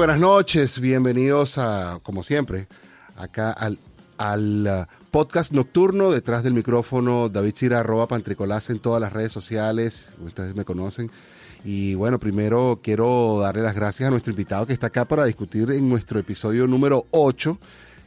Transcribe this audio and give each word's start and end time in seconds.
buenas 0.00 0.18
noches, 0.18 0.80
bienvenidos 0.80 1.58
a, 1.58 2.00
como 2.02 2.22
siempre, 2.22 2.68
acá 3.16 3.50
al, 3.50 3.78
al 4.16 4.66
uh, 4.66 5.10
podcast 5.10 5.52
nocturno, 5.52 6.10
detrás 6.10 6.42
del 6.42 6.54
micrófono, 6.54 7.28
David 7.28 7.52
Cira, 7.54 7.80
arroba 7.80 8.08
Pantricolás 8.08 8.70
en 8.70 8.78
todas 8.78 8.98
las 8.98 9.12
redes 9.12 9.30
sociales, 9.30 10.14
ustedes 10.24 10.54
me 10.54 10.64
conocen. 10.64 11.10
Y 11.66 11.96
bueno, 11.96 12.18
primero 12.18 12.80
quiero 12.82 13.40
darle 13.40 13.60
las 13.60 13.74
gracias 13.74 14.06
a 14.06 14.10
nuestro 14.10 14.30
invitado 14.30 14.66
que 14.66 14.72
está 14.72 14.86
acá 14.86 15.06
para 15.06 15.26
discutir 15.26 15.70
en 15.70 15.86
nuestro 15.90 16.18
episodio 16.18 16.66
número 16.66 17.04
8, 17.10 17.58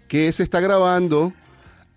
que 0.07 0.31
se 0.31 0.41
está 0.41 0.61
grabando 0.61 1.31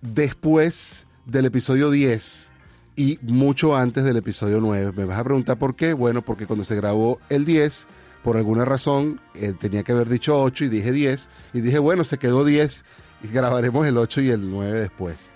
después 0.02 1.06
del 1.24 1.46
episodio 1.46 1.90
10 1.90 2.52
y 2.96 3.18
mucho 3.22 3.74
antes 3.74 4.04
del 4.04 4.18
episodio 4.18 4.60
9. 4.60 4.92
Me 4.94 5.06
vas 5.06 5.18
a 5.18 5.24
preguntar 5.24 5.58
por 5.58 5.74
qué. 5.74 5.94
Bueno, 5.94 6.20
porque 6.20 6.46
cuando 6.46 6.66
se 6.66 6.76
grabó 6.76 7.18
el 7.30 7.46
10, 7.46 7.86
por 8.26 8.36
alguna 8.36 8.64
razón, 8.64 9.20
él 9.36 9.56
tenía 9.56 9.84
que 9.84 9.92
haber 9.92 10.08
dicho 10.08 10.36
8 10.36 10.64
y 10.64 10.68
dije 10.68 10.90
10. 10.90 11.28
Y 11.52 11.60
dije, 11.60 11.78
bueno, 11.78 12.02
se 12.02 12.18
quedó 12.18 12.44
10 12.44 12.84
y 13.22 13.28
grabaremos 13.28 13.86
el 13.86 13.96
8 13.96 14.20
y 14.22 14.30
el 14.30 14.50
9 14.50 14.80
después. 14.80 15.30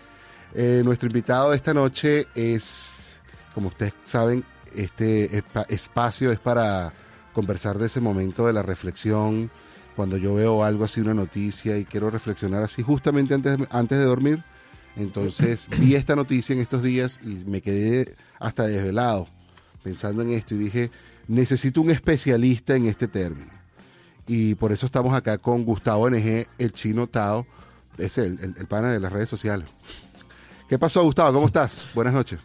Eh, 0.55 0.83
nuestro 0.85 1.07
invitado 1.07 1.51
de 1.51 1.57
esta 1.57 1.73
noche 1.73 2.27
es, 2.35 3.21
como 3.55 3.69
ustedes 3.69 3.95
saben, 4.03 4.45
este 4.75 5.45
espacio 5.69 6.33
es 6.33 6.41
para 6.41 6.93
conversar 7.33 7.79
de 7.79 7.87
ese 7.87 8.01
momento 8.01 8.45
de 8.49 8.55
la 8.55 8.65
reflexión, 8.65 9.53
cuando 9.95 10.17
yo 10.17 10.35
veo 10.35 10.65
algo 10.65 10.85
así, 10.85 11.01
una 11.01 11.15
noticia 11.15 11.79
y 11.79 11.85
quiero 11.85 12.11
reflexionar 12.11 12.65
así 12.65 12.83
justamente 12.83 13.35
antes, 13.35 13.57
antes 13.71 13.99
de 13.99 14.05
dormir. 14.05 14.43
Entonces 14.97 15.69
vi 15.79 15.95
esta 15.95 16.17
noticia 16.17 16.55
en 16.55 16.59
estos 16.59 16.83
días 16.83 17.21
y 17.23 17.49
me 17.49 17.61
quedé 17.61 18.17
hasta 18.41 18.67
desvelado 18.67 19.29
pensando 19.85 20.23
en 20.23 20.31
esto 20.33 20.57
y 20.57 20.59
dije, 20.59 20.91
necesito 21.31 21.81
un 21.81 21.91
especialista 21.91 22.75
en 22.75 22.87
este 22.87 23.07
término. 23.07 23.53
Y 24.27 24.57
por 24.57 24.73
eso 24.73 24.87
estamos 24.87 25.15
acá 25.15 25.39
con 25.39 25.65
Gustavo 25.65 26.11
NG, 26.11 26.47
el 26.59 26.73
chino 26.73 27.07
Tao, 27.07 27.47
es 27.99 28.19
el, 28.19 28.55
el, 28.57 28.67
pana 28.67 28.91
de 28.91 29.01
las 29.01 29.13
redes 29.13 29.31
sociales. 29.31 29.69
¿Qué 30.69 30.79
pasó, 30.79 31.03
Gustavo? 31.03 31.33
¿Cómo 31.33 31.47
estás? 31.47 31.89
Buenas 31.95 32.15
noches. 32.15 32.41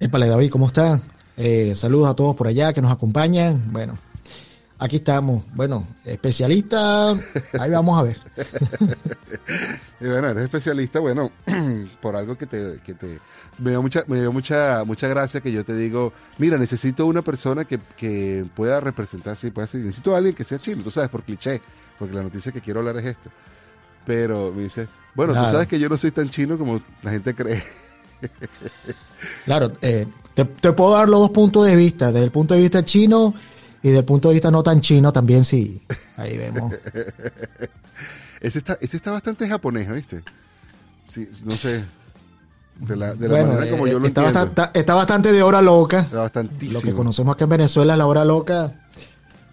Épale, 0.00 0.26
David, 0.26 0.50
¿cómo 0.50 0.66
estás? 0.66 1.00
Eh, 1.36 1.74
saludos 1.76 2.08
a 2.08 2.14
todos 2.14 2.34
por 2.34 2.48
allá 2.48 2.72
que 2.72 2.82
nos 2.82 2.90
acompañan. 2.90 3.72
Bueno, 3.72 3.98
aquí 4.84 4.96
estamos. 4.96 5.44
Bueno, 5.54 5.86
especialista, 6.04 7.12
ahí 7.58 7.70
vamos 7.70 7.98
a 7.98 8.02
ver. 8.02 8.18
y 10.00 10.06
bueno, 10.06 10.28
eres 10.28 10.44
especialista, 10.44 11.00
bueno, 11.00 11.30
por 12.02 12.14
algo 12.16 12.36
que 12.36 12.46
te, 12.46 12.80
que 12.84 12.92
te 12.92 13.18
me 13.58 13.70
dio 13.70 13.80
mucha, 13.80 14.04
me 14.06 14.20
dio 14.20 14.30
mucha, 14.30 14.84
mucha 14.84 15.08
gracia 15.08 15.40
que 15.40 15.52
yo 15.52 15.64
te 15.64 15.74
digo, 15.74 16.12
mira, 16.38 16.58
necesito 16.58 17.06
una 17.06 17.22
persona 17.22 17.64
que, 17.64 17.80
que 17.96 18.44
pueda 18.54 18.80
representar, 18.80 19.36
sí, 19.36 19.50
pueda 19.50 19.66
ser, 19.66 19.80
necesito 19.80 20.14
a 20.14 20.18
alguien 20.18 20.34
que 20.34 20.44
sea 20.44 20.58
chino, 20.58 20.82
tú 20.82 20.90
sabes, 20.90 21.08
por 21.08 21.22
cliché, 21.22 21.62
porque 21.98 22.14
la 22.14 22.22
noticia 22.22 22.52
que 22.52 22.60
quiero 22.60 22.80
hablar 22.80 22.98
es 22.98 23.06
esta. 23.06 23.30
Pero 24.04 24.52
me 24.54 24.64
dice, 24.64 24.86
bueno, 25.14 25.32
tú 25.32 25.48
sabes 25.48 25.66
que 25.66 25.78
yo 25.78 25.88
no 25.88 25.96
soy 25.96 26.10
tan 26.10 26.28
chino 26.28 26.58
como 26.58 26.82
la 27.02 27.10
gente 27.10 27.34
cree. 27.34 27.62
claro, 29.46 29.72
eh, 29.80 30.06
te, 30.34 30.44
puedo 30.44 30.92
dar 30.92 31.08
los 31.08 31.20
dos 31.20 31.30
puntos 31.30 31.64
de 31.64 31.74
vista, 31.74 32.12
desde 32.12 32.26
el 32.26 32.32
punto 32.32 32.52
de 32.52 32.60
vista 32.60 32.84
chino 32.84 33.32
y 33.84 33.88
desde 33.88 33.98
el 33.98 34.04
punto 34.06 34.28
de 34.28 34.34
vista 34.34 34.50
no 34.50 34.62
tan 34.62 34.80
chino 34.80 35.12
también, 35.12 35.44
sí. 35.44 35.82
Ahí 36.16 36.38
vemos. 36.38 36.72
ese, 38.40 38.58
está, 38.58 38.78
ese 38.80 38.96
está 38.96 39.12
bastante 39.12 39.46
japonés, 39.46 39.92
¿viste? 39.92 40.22
Sí, 41.04 41.28
no 41.44 41.54
sé. 41.54 41.84
De 42.80 42.96
la, 42.96 43.14
de 43.14 43.28
la 43.28 43.44
manera 43.44 43.70
como 43.70 43.86
yo 43.86 43.98
lo 43.98 44.06
está 44.06 44.22
entiendo. 44.22 44.46
Bastante, 44.46 44.80
está 44.80 44.94
bastante 44.94 45.32
de 45.32 45.42
hora 45.42 45.60
loca. 45.60 46.00
Está 46.00 46.20
bastantísimo. 46.22 46.80
Lo 46.80 46.80
que 46.80 46.94
conocemos 46.94 47.34
acá 47.34 47.44
en 47.44 47.50
Venezuela, 47.50 47.94
la 47.94 48.06
hora 48.06 48.24
loca, 48.24 48.72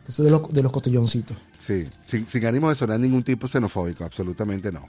eso 0.07 0.23
de 0.23 0.31
los, 0.31 0.49
de 0.53 0.63
los 0.63 0.71
cotilloncitos. 0.71 1.35
Sí, 1.59 1.89
sin, 2.05 2.25
sin 2.29 2.45
ánimo 2.45 2.69
de 2.69 2.75
sonar 2.75 3.01
ningún 3.01 3.23
tipo 3.23 3.49
xenofóbico, 3.49 4.05
absolutamente 4.05 4.71
no. 4.71 4.87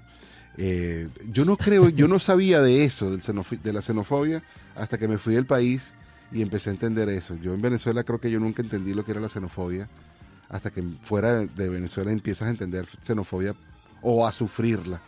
Eh, 0.57 1.09
yo 1.33 1.45
no 1.45 1.57
creo, 1.57 1.89
yo 1.89 2.07
no 2.07 2.21
sabía 2.21 2.63
de 2.63 2.85
eso, 2.85 3.11
del 3.11 3.21
de 3.61 3.73
la 3.73 3.83
xenofobia, 3.83 4.41
hasta 4.77 4.99
que 4.99 5.09
me 5.09 5.19
fui 5.19 5.35
del 5.35 5.47
país 5.47 5.95
y 6.32 6.43
empecé 6.43 6.70
a 6.70 6.72
entender 6.72 7.09
eso. 7.09 7.37
Yo 7.37 7.54
en 7.54 7.62
Venezuela 7.62 8.04
creo 8.04 8.20
que 8.20 8.31
yo 8.31 8.41
nunca 8.41 8.62
entendí 8.62 8.94
lo 8.94 9.04
que 9.04 9.12
era 9.12 9.20
la 9.20 9.28
xenofobia, 9.28 9.88
hasta 10.48 10.70
que 10.70 10.82
fuera 11.03 11.41
de 11.41 11.69
Venezuela 11.69 12.12
empiezas 12.12 12.48
a 12.48 12.50
entender 12.50 12.87
xenofobia 13.03 13.54
o 14.03 14.26
a 14.26 14.32
sufrirla, 14.32 15.00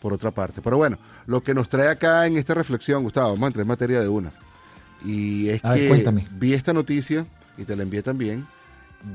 por 0.00 0.12
otra 0.12 0.30
parte. 0.30 0.60
Pero 0.62 0.76
bueno, 0.76 0.98
lo 1.26 1.42
que 1.42 1.54
nos 1.54 1.68
trae 1.68 1.88
acá 1.88 2.26
en 2.26 2.36
esta 2.36 2.54
reflexión, 2.54 3.02
Gustavo, 3.02 3.28
vamos 3.30 3.44
a 3.44 3.46
entrar 3.48 3.62
en 3.62 3.68
materia 3.68 4.00
de 4.00 4.08
una. 4.08 4.32
Y 5.04 5.48
es 5.48 5.62
que 5.62 6.24
vi 6.32 6.54
esta 6.54 6.72
noticia, 6.72 7.26
y 7.56 7.64
te 7.64 7.76
la 7.76 7.82
envié 7.82 8.02
también, 8.02 8.46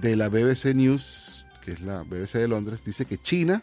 de 0.02 0.16
la 0.16 0.30
BBC 0.30 0.74
News 0.76 1.40
que 1.60 1.72
es 1.74 1.82
la 1.82 2.04
BBC 2.04 2.40
de 2.40 2.48
Londres, 2.48 2.84
dice 2.84 3.06
que 3.06 3.18
China 3.18 3.62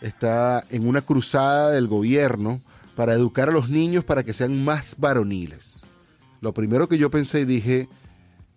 está 0.00 0.64
en 0.70 0.86
una 0.88 1.02
cruzada 1.02 1.70
del 1.70 1.86
gobierno 1.86 2.60
para 2.94 3.12
educar 3.12 3.48
a 3.48 3.52
los 3.52 3.68
niños 3.68 4.04
para 4.04 4.22
que 4.22 4.32
sean 4.32 4.64
más 4.64 4.96
varoniles. 4.98 5.86
Lo 6.40 6.52
primero 6.52 6.88
que 6.88 6.98
yo 6.98 7.10
pensé 7.10 7.40
y 7.40 7.44
dije, 7.44 7.88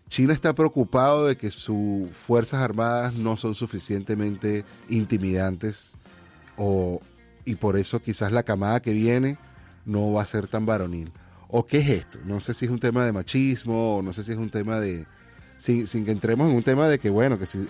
China 0.09 0.33
está 0.33 0.53
preocupado 0.53 1.27
de 1.27 1.37
que 1.37 1.51
sus 1.51 2.09
Fuerzas 2.11 2.61
Armadas 2.61 3.13
no 3.13 3.37
son 3.37 3.55
suficientemente 3.55 4.65
intimidantes 4.89 5.93
o, 6.57 7.01
y 7.45 7.55
por 7.55 7.77
eso 7.77 8.01
quizás 8.01 8.31
la 8.31 8.43
camada 8.43 8.81
que 8.81 8.91
viene 8.91 9.37
no 9.85 10.11
va 10.11 10.23
a 10.23 10.25
ser 10.25 10.47
tan 10.47 10.65
varonil. 10.65 11.11
¿O 11.47 11.65
qué 11.65 11.79
es 11.79 11.89
esto? 11.89 12.19
No 12.25 12.39
sé 12.41 12.53
si 12.53 12.65
es 12.65 12.71
un 12.71 12.79
tema 12.79 13.05
de 13.05 13.11
machismo 13.11 13.97
o 13.97 14.01
no 14.01 14.13
sé 14.13 14.23
si 14.23 14.31
es 14.31 14.37
un 14.37 14.49
tema 14.49 14.79
de... 14.79 15.05
Sin, 15.57 15.87
sin 15.87 16.05
que 16.05 16.11
entremos 16.11 16.49
en 16.49 16.55
un 16.55 16.63
tema 16.63 16.87
de 16.87 16.99
que, 16.99 17.09
bueno, 17.09 17.37
que 17.37 17.45
si 17.45 17.67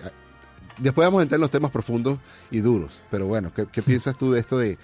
después 0.80 1.06
vamos 1.06 1.20
a 1.20 1.22
entrar 1.22 1.36
en 1.36 1.42
los 1.42 1.50
temas 1.50 1.70
profundos 1.70 2.18
y 2.50 2.60
duros. 2.60 3.02
Pero 3.10 3.26
bueno, 3.26 3.52
¿qué, 3.54 3.82
piensas 3.82 4.16
tú 4.16 4.32
de 4.32 4.40
esto 4.40 4.58
de 4.58 4.78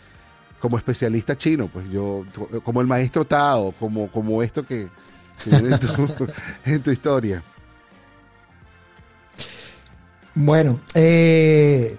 como 0.61 0.79
especialista 0.79 1.37
chino? 1.37 1.69
Pues 1.69 1.89
yo, 1.91 2.25
como 2.65 2.81
el 2.81 2.87
maestro 2.87 3.25
Tao, 3.25 3.73
como, 3.73 4.11
como 4.11 4.43
esto 4.43 4.67
que, 4.67 4.89
en, 5.45 6.83
tu, 6.83 6.91
historia. 6.91 7.43
Bueno, 10.35 10.81
eh, 10.95 11.97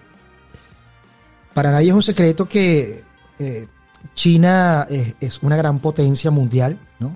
para 1.53 1.71
nadie 1.71 1.89
es 1.89 1.95
un 1.95 2.03
secreto 2.03 2.47
que 2.47 3.03
eh, 3.39 3.67
China 4.13 4.87
es, 4.89 5.41
una 5.41 5.57
gran 5.57 5.79
potencia 5.79 6.31
mundial, 6.31 6.77
¿no? 6.99 7.15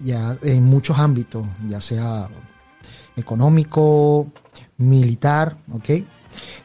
Ya 0.00 0.36
en 0.42 0.64
muchos 0.64 0.98
ámbitos, 0.98 1.46
ya 1.68 1.80
sea 1.80 2.28
económico, 3.16 4.28
militar, 4.78 5.56
¿ok? 5.72 5.90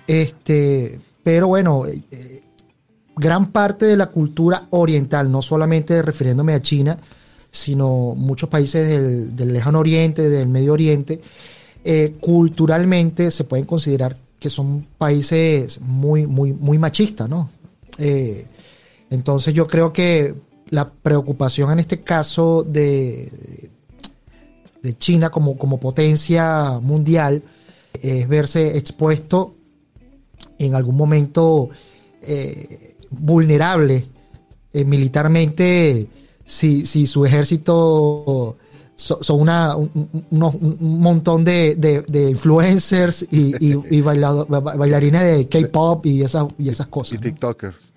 Este, 0.07 0.99
pero 1.23 1.47
bueno, 1.47 1.85
eh, 1.85 2.41
gran 3.15 3.51
parte 3.51 3.85
de 3.85 3.97
la 3.97 4.07
cultura 4.07 4.67
oriental, 4.69 5.31
no 5.31 5.41
solamente 5.41 6.01
refiriéndome 6.01 6.53
a 6.53 6.61
China, 6.61 6.97
sino 7.57 8.13
muchos 8.15 8.49
países 8.49 8.87
del, 9.35 9.53
lejano 9.53 9.79
oriente, 9.79 10.29
del 10.29 10.47
medio 10.47 10.73
oriente, 10.73 11.21
eh, 11.83 12.15
culturalmente 12.19 13.31
se 13.31 13.43
pueden 13.43 13.65
considerar 13.65 14.17
que 14.39 14.49
son 14.49 14.85
países 14.97 15.81
muy, 15.81 16.27
muy, 16.27 16.53
muy 16.53 16.77
machistas, 16.77 17.27
¿no? 17.29 17.49
entonces 19.09 19.55
yo 19.55 19.65
creo 19.65 19.91
que 19.91 20.35
la 20.69 20.87
preocupación 20.87 21.71
en 21.71 21.79
este 21.79 22.03
caso 22.03 22.61
de, 22.61 23.71
de 24.83 24.97
China 24.99 25.31
como, 25.31 25.57
como 25.57 25.79
potencia 25.79 26.79
mundial 26.79 27.41
es 27.99 28.27
verse 28.27 28.77
expuesto 28.77 29.55
en 30.59 30.75
algún 30.75 30.95
momento 30.95 31.69
eh, 32.21 32.95
vulnerable 33.09 34.05
eh, 34.73 34.85
militarmente 34.85 36.07
si, 36.47 36.85
si, 36.85 37.05
su 37.05 37.25
ejército 37.25 38.55
son 38.95 39.41
una, 39.41 39.75
un, 39.75 39.89
montón 40.79 41.43
de, 41.43 42.05
influencers 42.31 43.27
y, 43.29 43.53
y, 43.59 44.01
bailarines 44.01 45.21
de 45.21 45.47
K-pop 45.47 46.05
y 46.05 46.23
esas, 46.23 46.45
y 46.57 46.69
esas 46.69 46.87
cosas. 46.87 47.15
Y 47.15 47.17
TikTokers. 47.19 47.93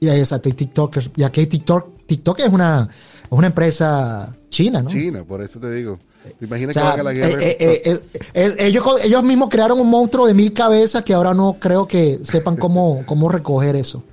Y 0.00 0.08
exacto, 0.08 0.50
y 0.50 0.52
TikTokers. 0.52 1.10
Ya 1.16 1.32
que 1.32 1.46
TikTok, 1.46 2.06
TikTok 2.06 2.40
es 2.40 2.48
una, 2.48 2.88
es 3.24 3.32
una 3.32 3.46
empresa 3.46 4.36
china, 4.50 4.82
¿no? 4.82 4.90
China, 4.90 5.24
por 5.24 5.42
eso 5.42 5.58
te 5.58 5.72
digo. 5.72 5.98
Imagina 6.40 6.72
que 6.72 6.78
a 6.78 7.02
la 7.02 7.12
guerra. 7.12 7.42
Eh, 7.42 7.56
eh, 7.58 8.00
eh, 8.34 8.54
ellos, 8.58 8.84
ellos 9.02 9.22
mismos 9.24 9.48
crearon 9.48 9.80
un 9.80 9.88
monstruo 9.88 10.26
de 10.26 10.34
mil 10.34 10.52
cabezas 10.52 11.02
que 11.04 11.14
ahora 11.14 11.32
no 11.32 11.56
creo 11.58 11.88
que 11.88 12.20
sepan 12.22 12.56
cómo, 12.56 13.02
cómo 13.06 13.30
recoger 13.30 13.76
eso. 13.76 14.04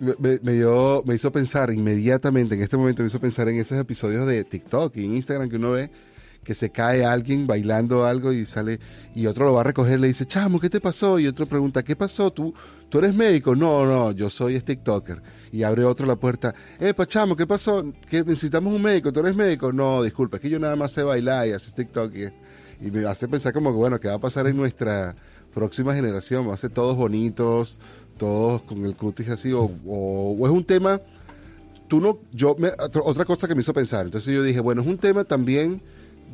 Me, 0.00 0.52
dio, 0.52 1.02
me 1.06 1.14
hizo 1.14 1.30
pensar 1.30 1.70
inmediatamente, 1.70 2.54
en 2.54 2.62
este 2.62 2.76
momento 2.76 3.02
me 3.02 3.08
hizo 3.08 3.20
pensar 3.20 3.48
en 3.48 3.58
esos 3.58 3.78
episodios 3.78 4.26
de 4.26 4.44
TikTok 4.44 4.96
y 4.96 5.04
Instagram 5.04 5.50
que 5.50 5.56
uno 5.56 5.72
ve 5.72 5.90
que 6.42 6.54
se 6.54 6.70
cae 6.70 7.04
alguien 7.04 7.46
bailando 7.46 8.04
algo 8.04 8.32
y 8.32 8.46
sale 8.46 8.80
y 9.14 9.26
otro 9.26 9.44
lo 9.46 9.52
va 9.52 9.60
a 9.60 9.64
recoger 9.64 10.00
le 10.00 10.08
dice, 10.08 10.26
chamo, 10.26 10.58
¿qué 10.58 10.70
te 10.70 10.80
pasó? 10.80 11.18
Y 11.18 11.26
otro 11.26 11.46
pregunta, 11.46 11.82
¿qué 11.82 11.96
pasó? 11.96 12.30
¿Tú, 12.30 12.54
¿Tú 12.88 12.98
eres 12.98 13.14
médico? 13.14 13.54
No, 13.54 13.84
no, 13.84 14.12
yo 14.12 14.30
soy 14.30 14.58
TikToker. 14.60 15.22
Y 15.52 15.62
abre 15.64 15.84
otro 15.84 16.06
la 16.06 16.16
puerta, 16.16 16.54
eh, 16.78 16.94
chamo, 17.06 17.36
¿qué 17.36 17.46
pasó? 17.46 17.84
¿Que 18.08 18.24
necesitamos 18.24 18.72
un 18.72 18.82
médico? 18.82 19.12
¿Tú 19.12 19.20
eres 19.20 19.34
médico? 19.34 19.72
No, 19.72 20.02
disculpa, 20.02 20.36
es 20.36 20.40
que 20.40 20.48
yo 20.48 20.58
nada 20.58 20.76
más 20.76 20.92
sé 20.92 21.02
bailar 21.02 21.48
y 21.48 21.52
haces 21.52 21.74
TikTok. 21.74 22.12
y 22.80 22.90
me 22.90 23.06
hace 23.06 23.28
pensar 23.28 23.52
como 23.52 23.70
que, 23.70 23.76
bueno, 23.76 24.00
¿qué 24.00 24.08
va 24.08 24.14
a 24.14 24.20
pasar 24.20 24.46
en 24.46 24.56
nuestra 24.56 25.14
próxima 25.52 25.94
generación? 25.94 26.48
¿Va 26.48 26.54
a 26.54 26.56
ser 26.56 26.70
todos 26.70 26.96
bonitos, 26.96 27.78
todos 28.20 28.62
con 28.62 28.84
el 28.84 28.94
cutis 28.94 29.30
así? 29.30 29.50
¿O, 29.52 29.72
o, 29.86 30.46
es 30.46 30.52
un 30.52 30.62
tema, 30.62 31.00
tú 31.88 32.02
no, 32.02 32.18
yo, 32.32 32.54
me, 32.58 32.68
otra 33.02 33.24
cosa 33.24 33.48
que 33.48 33.54
me 33.54 33.62
hizo 33.62 33.72
pensar, 33.72 34.04
entonces 34.04 34.34
yo 34.34 34.42
dije, 34.42 34.60
bueno, 34.60 34.82
es 34.82 34.86
un 34.86 34.98
tema 34.98 35.24
también 35.24 35.80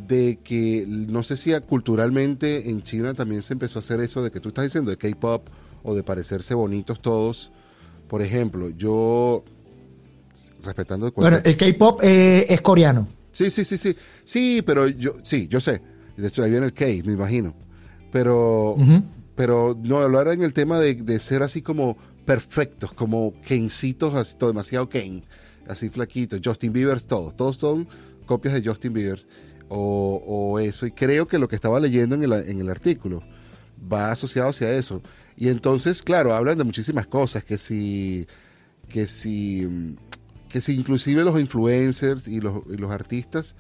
de 0.09 0.41
que 0.43 0.85
no 0.87 1.23
sé 1.23 1.37
si 1.37 1.53
culturalmente 1.61 2.69
en 2.69 2.83
China 2.83 3.15
también 3.15 3.41
se 3.41 3.55
empezó 3.55 3.79
a 3.79 3.81
hacer 3.81 4.01
eso 4.01 4.23
de 4.23 4.33
que 4.33 4.41
tú 4.41 4.49
estás 4.49 4.65
diciendo 4.65 4.91
de 4.91 4.97
K-pop 4.97 5.47
o 5.85 5.95
de 5.95 6.03
parecerse 6.03 6.55
bonitos 6.55 7.01
todos. 7.01 7.53
Por 8.09 8.21
ejemplo, 8.21 8.69
yo 8.71 9.45
respetando 10.65 11.07
el 11.07 11.13
Bueno, 11.13 11.39
el 11.43 11.57
K-pop 11.57 12.01
eh, 12.03 12.47
es 12.49 12.61
coreano. 12.61 13.09
Sí, 13.31 13.51
sí, 13.51 13.65
sí, 13.65 13.79
sí. 13.79 13.97
Sí, 14.25 14.63
pero 14.67 14.89
yo 14.89 15.15
sí, 15.23 15.47
yo 15.49 15.61
sé. 15.61 15.81
De 16.17 16.29
hecho, 16.29 16.43
ahí 16.43 16.51
viene 16.51 16.67
el 16.67 16.73
K, 16.73 16.85
me 17.05 17.13
imagino. 17.13 17.55
Pero 18.13 18.77
pero 19.37 19.79
no 19.81 19.99
hablar 19.99 20.29
en 20.29 20.43
el 20.43 20.53
tema 20.53 20.81
de, 20.81 21.21
ser 21.21 21.43
así 21.43 21.63
como 21.63 21.97
perfectos, 22.25 22.93
como 22.93 23.41
Kencitos, 23.43 24.15
así 24.15 24.37
todo 24.37 24.51
demasiado 24.51 24.89
Ken, 24.89 25.25
así 25.69 25.89
flaquitos, 25.89 26.41
Justin 26.43 26.73
Bieber, 26.73 27.01
todos, 27.03 27.37
todos 27.37 27.57
son 27.57 27.87
copias 28.25 28.55
de 28.55 28.69
Justin 28.69 28.95
Bieber 28.95 29.25
o, 29.69 30.59
eso. 30.59 30.87
Y 30.87 30.93
creo 30.93 31.29
que 31.29 31.39
lo 31.39 31.49
que 31.49 31.55
estaba 31.55 31.79
leyendo 31.79 32.17
en 32.17 32.25
el, 32.25 32.33
en 32.33 32.61
el 32.61 32.71
artículo 32.71 33.23
va 33.93 34.11
asociado 34.11 34.49
hacia 34.49 34.73
eso. 34.73 35.03
Y 35.37 35.49
entonces, 35.49 36.03
claro, 36.03 36.35
hablan 36.35 36.59
de 36.59 36.65
muchísimas 36.65 37.07
cosas, 37.07 37.45
que 37.45 37.59
si, 37.59 38.27
que 38.89 39.07
si, 39.07 39.97
que 40.49 40.61
si 40.63 40.75
inclusive 40.75 41.23
los 41.25 41.39
influencers 41.39 42.27
y 42.27 42.41
los, 42.41 42.63
y 42.73 42.77
los 42.79 42.91
artistas 42.91 43.55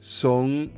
son 0.00 0.70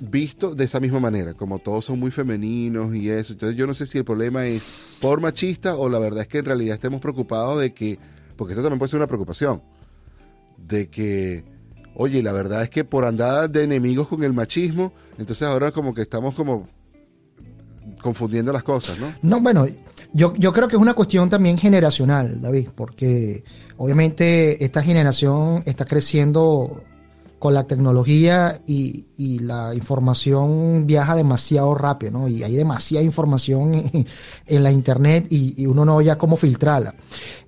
vistos 0.00 0.56
de 0.56 0.64
esa 0.64 0.80
misma 0.80 1.00
manera, 1.00 1.34
como 1.34 1.58
todos 1.58 1.84
son 1.84 1.98
muy 1.98 2.10
femeninos 2.10 2.94
y 2.94 3.08
eso. 3.10 3.32
Entonces 3.32 3.56
yo 3.56 3.66
no 3.66 3.74
sé 3.74 3.86
si 3.86 3.98
el 3.98 4.04
problema 4.04 4.46
es 4.46 4.66
por 5.00 5.20
machista 5.20 5.76
o 5.76 5.88
la 5.88 5.98
verdad 5.98 6.22
es 6.22 6.28
que 6.28 6.38
en 6.38 6.44
realidad 6.44 6.74
estemos 6.74 7.00
preocupados 7.00 7.60
de 7.60 7.72
que, 7.72 7.98
porque 8.36 8.52
esto 8.52 8.62
también 8.62 8.78
puede 8.78 8.90
ser 8.90 8.98
una 8.98 9.06
preocupación, 9.06 9.62
de 10.58 10.88
que 10.88 11.56
Oye, 11.98 12.22
la 12.22 12.32
verdad 12.32 12.62
es 12.62 12.68
que 12.68 12.84
por 12.84 13.06
andar 13.06 13.48
de 13.48 13.64
enemigos 13.64 14.06
con 14.06 14.22
el 14.22 14.34
machismo, 14.34 14.92
entonces 15.16 15.48
ahora 15.48 15.72
como 15.72 15.94
que 15.94 16.02
estamos 16.02 16.34
como 16.34 16.68
confundiendo 18.02 18.52
las 18.52 18.62
cosas, 18.62 18.98
¿no? 18.98 19.06
No, 19.22 19.40
bueno, 19.40 19.66
yo, 20.12 20.34
yo 20.36 20.52
creo 20.52 20.68
que 20.68 20.76
es 20.76 20.82
una 20.82 20.92
cuestión 20.92 21.30
también 21.30 21.56
generacional, 21.56 22.38
David, 22.38 22.68
porque 22.74 23.44
obviamente 23.78 24.62
esta 24.62 24.82
generación 24.82 25.62
está 25.64 25.86
creciendo 25.86 26.82
con 27.38 27.54
la 27.54 27.64
tecnología 27.64 28.60
y, 28.66 29.04
la 29.18 29.74
información 29.74 30.86
viaja 30.86 31.14
demasiado 31.14 31.74
rápido, 31.74 32.12
¿no? 32.12 32.28
Y 32.28 32.42
hay 32.42 32.54
demasiada 32.54 33.04
información 33.04 33.72
en, 34.46 34.62
la 34.62 34.72
internet 34.72 35.26
y, 35.30 35.60
y, 35.62 35.66
uno 35.66 35.84
no 35.84 36.00
ya 36.00 36.18
cómo 36.18 36.36
filtrarla. 36.36 36.94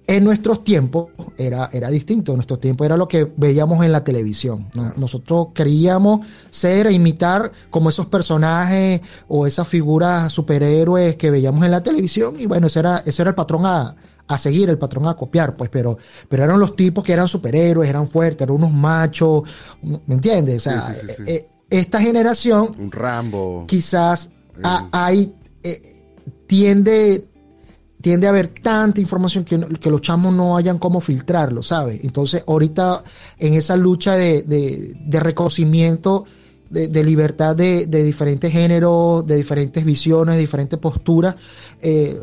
En 0.07 0.25
nuestros 0.25 0.65
tiempos 0.65 1.11
era, 1.37 1.69
era 1.73 1.91
distinto, 1.91 2.33
en 2.33 2.37
nuestros 2.37 2.61
tiempos 2.61 2.87
era 2.87 2.97
lo 2.97 3.07
que 3.09 3.31
veíamos 3.37 3.85
en 3.85 3.93
la 3.93 4.05
televisión. 4.05 4.69
Nosotros 4.97 5.49
queríamos 5.55 6.27
ser 6.51 6.87
e 6.87 6.93
imitar 6.93 7.53
como 7.69 7.91
esos 7.91 8.07
personajes 8.07 9.03
o 9.27 9.47
esas 9.47 9.69
figuras 9.69 10.33
superhéroes 10.33 11.17
que 11.17 11.31
veíamos 11.31 11.63
en 11.65 11.73
la 11.73 11.83
televisión 11.83 12.37
y 12.39 12.47
bueno, 12.47 12.69
ese 12.69 12.79
era, 12.79 13.03
ese 13.05 13.21
era 13.21 13.31
el 13.31 13.35
patrón 13.35 13.67
a, 13.67 13.97
seguir, 14.37 14.69
el 14.69 14.77
patrón 14.77 15.07
a 15.07 15.15
copiar, 15.15 15.57
pues, 15.57 15.71
pero, 15.71 15.97
pero 16.29 16.45
eran 16.45 16.61
los 16.61 16.77
tipos 16.77 17.03
que 17.03 17.13
eran 17.13 17.29
superhéroes, 17.29 17.89
eran 17.89 18.09
fuertes, 18.09 18.43
eran 18.43 18.57
unos 18.57 18.73
machos, 18.73 19.45
¿me 19.83 20.15
entiendes? 20.15 20.59
O 20.59 20.71
sea, 20.71 20.93
eh, 21.27 21.49
esta 21.71 22.01
generación... 22.01 22.71
Un 22.79 22.93
Rambo. 22.93 23.65
Quizás 23.67 24.31
hay... 24.93 25.35
Eh, 25.63 25.95
tiende 26.47 27.29
tiende 28.01 28.27
a 28.27 28.31
haber 28.31 28.49
tanta 28.49 29.01
información 29.01 29.45
que, 29.45 29.59
que, 29.81 29.91
los 29.91 30.01
chamos 30.01 30.33
no 30.33 30.57
hayan 30.57 30.79
cómo 30.79 31.01
filtrarlo, 31.01 31.63
¿sabes? 31.63 32.01
Entonces, 32.05 32.45
ahorita 32.47 33.03
en 33.39 33.55
esa 33.55 33.77
lucha 33.77 34.15
de, 34.15 34.43
de, 34.43 35.21
reconocimiento, 35.21 36.25
de, 36.71 37.05
libertad 37.05 37.57
de, 37.57 37.87
diferentes 37.87 38.53
géneros, 38.53 39.27
de 39.27 39.37
diferentes 39.37 39.85
visiones, 39.85 40.37
de 40.37 40.41
diferentes 40.41 40.79
posturas, 40.79 41.37
eh, 41.81 42.21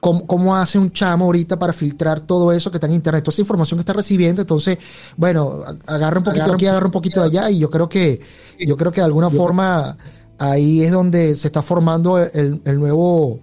¿cómo, 0.00 0.56
hace 0.56 0.78
un 0.78 0.90
chamo 0.90 1.26
ahorita 1.26 1.58
para 1.58 1.72
filtrar 1.72 2.20
todo 2.20 2.52
eso 2.52 2.70
que 2.70 2.78
está 2.78 2.86
en 2.86 2.94
internet, 2.94 3.22
toda 3.22 3.34
esa 3.34 3.42
información 3.42 3.78
que 3.78 3.82
está 3.82 3.92
recibiendo? 3.92 4.40
Entonces, 4.40 4.78
bueno, 5.16 5.62
agarra 5.86 6.18
un 6.18 6.24
poquito 6.24 6.52
aquí, 6.52 6.66
agarra 6.66 6.86
un 6.86 6.92
poquito 6.92 7.20
de 7.20 7.26
allá, 7.26 7.50
y 7.50 7.58
yo 7.58 7.70
creo 7.70 7.88
que, 7.88 8.20
yo 8.58 8.76
creo 8.76 8.90
que 8.90 9.00
de 9.00 9.06
alguna 9.06 9.30
forma 9.30 9.96
ahí 10.38 10.82
es 10.82 10.92
donde 10.92 11.34
se 11.34 11.48
está 11.48 11.62
formando 11.62 12.18
el, 12.18 12.62
el 12.64 12.78
nuevo 12.78 13.40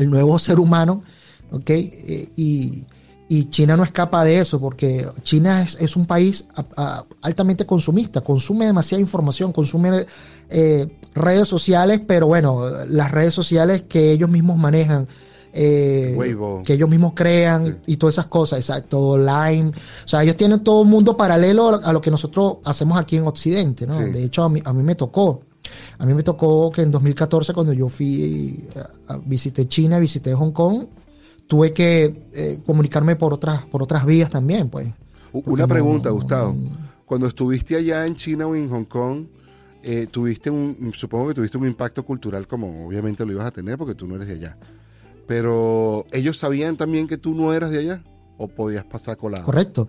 el 0.00 0.10
nuevo 0.10 0.38
ser 0.38 0.58
humano, 0.58 1.02
¿ok? 1.50 1.70
Eh, 1.70 2.28
y, 2.36 2.86
China 3.50 3.76
no 3.76 3.84
escapa 3.84 4.24
de 4.24 4.40
eso, 4.40 4.60
porque 4.60 5.06
China 5.22 5.62
es, 5.62 5.94
un 5.94 6.04
país 6.04 6.48
altamente 7.22 7.64
consumista, 7.64 8.22
consume 8.22 8.66
demasiada 8.66 9.00
información, 9.00 9.52
consume 9.52 10.04
eh, 10.48 10.98
redes 11.14 11.46
sociales, 11.46 12.00
pero 12.04 12.26
bueno, 12.26 12.68
las 12.88 13.12
redes 13.12 13.32
sociales 13.32 13.82
que 13.82 14.10
ellos 14.10 14.28
mismos 14.28 14.58
manejan. 14.58 15.06
Eh, 15.52 16.16
que 16.64 16.74
ellos 16.74 16.88
mismos 16.88 17.12
crean 17.14 17.80
y 17.86 17.96
todas 17.96 18.14
esas 18.14 18.26
cosas, 18.26 18.60
exacto, 18.60 19.18
Line, 19.18 19.70
o 20.04 20.08
sea, 20.08 20.22
ellos 20.22 20.36
tienen 20.36 20.62
todo 20.62 20.82
un 20.82 20.88
mundo 20.88 21.16
paralelo 21.16 21.80
a 21.82 21.92
lo 21.92 22.00
que 22.00 22.10
nosotros 22.10 22.58
hacemos 22.64 22.98
aquí 22.98 23.16
en 23.16 23.26
Occidente, 23.26 23.86
¿no? 23.86 23.98
De 23.98 24.22
hecho, 24.22 24.44
a 24.44 24.48
mí, 24.48 24.60
a 24.64 24.72
mí 24.72 24.82
me 24.82 24.94
tocó 24.94 25.42
a 25.98 26.06
mí 26.06 26.14
me 26.14 26.22
tocó 26.22 26.70
que 26.70 26.82
en 26.82 26.90
2014, 26.90 27.52
cuando 27.52 27.72
yo 27.72 27.88
fui, 27.88 28.64
visité 29.24 29.68
China, 29.68 29.98
visité 29.98 30.34
Hong 30.34 30.52
Kong, 30.52 30.86
tuve 31.46 31.72
que 31.72 32.28
eh, 32.32 32.60
comunicarme 32.64 33.16
por 33.16 33.34
otras, 33.34 33.64
por 33.66 33.82
otras 33.82 34.04
vías 34.06 34.30
también, 34.30 34.68
pues. 34.68 34.88
Una 35.32 35.66
pregunta, 35.66 36.10
Gustavo. 36.10 36.56
Cuando 37.04 37.26
estuviste 37.26 37.76
allá 37.76 38.06
en 38.06 38.14
China 38.14 38.46
o 38.46 38.54
en 38.54 38.68
Hong 38.70 38.84
Kong, 38.84 39.26
eh, 39.82 40.06
tuviste 40.10 40.50
un, 40.50 40.92
supongo 40.94 41.28
que 41.28 41.34
tuviste 41.34 41.56
un 41.58 41.66
impacto 41.66 42.04
cultural 42.04 42.46
como 42.46 42.86
obviamente 42.86 43.24
lo 43.24 43.32
ibas 43.32 43.46
a 43.46 43.50
tener 43.50 43.78
porque 43.78 43.94
tú 43.94 44.06
no 44.06 44.16
eres 44.16 44.28
de 44.28 44.34
allá. 44.34 44.56
Pero 45.26 46.06
ellos 46.12 46.38
sabían 46.38 46.76
también 46.76 47.06
que 47.06 47.16
tú 47.16 47.34
no 47.34 47.52
eras 47.52 47.70
de 47.70 47.78
allá 47.78 48.02
o 48.38 48.48
podías 48.48 48.84
pasar 48.84 49.16
colado. 49.16 49.44
Correcto. 49.44 49.88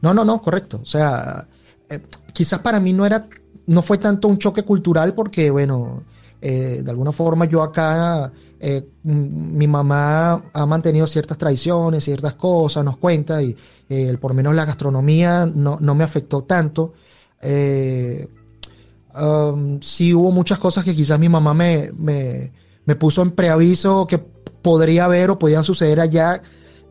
No, 0.00 0.14
no, 0.14 0.24
no, 0.24 0.40
correcto. 0.40 0.80
O 0.82 0.86
sea, 0.86 1.46
eh, 1.88 2.00
quizás 2.32 2.60
para 2.60 2.80
mí 2.80 2.92
no 2.92 3.04
era 3.06 3.28
no 3.66 3.82
fue 3.82 3.98
tanto 3.98 4.28
un 4.28 4.38
choque 4.38 4.62
cultural 4.62 5.14
porque, 5.14 5.50
bueno, 5.50 6.04
eh, 6.40 6.82
de 6.84 6.90
alguna 6.90 7.12
forma 7.12 7.46
yo 7.46 7.62
acá, 7.62 8.32
eh, 8.60 8.88
mi 9.02 9.66
mamá 9.66 10.50
ha 10.52 10.66
mantenido 10.66 11.06
ciertas 11.06 11.36
tradiciones, 11.36 12.04
ciertas 12.04 12.34
cosas, 12.34 12.84
nos 12.84 12.96
cuenta, 12.96 13.42
y 13.42 13.56
por 14.20 14.30
lo 14.30 14.34
menos 14.34 14.54
la 14.54 14.64
gastronomía 14.64 15.46
no, 15.46 15.78
me 15.78 16.04
afectó 16.04 16.44
tanto. 16.44 16.94
Um, 19.18 19.80
sí 19.80 20.12
hubo 20.12 20.30
muchas 20.30 20.58
cosas 20.58 20.84
que 20.84 20.94
quizás 20.94 21.18
mi 21.18 21.28
mamá 21.28 21.54
me, 21.54 21.90
me, 21.96 22.52
me, 22.84 22.96
puso 22.96 23.22
en 23.22 23.30
preaviso 23.30 24.06
que 24.06 24.18
podría 24.66 25.04
haber 25.04 25.30
o 25.30 25.38
podían 25.38 25.62
suceder 25.62 26.00
allá, 26.00 26.42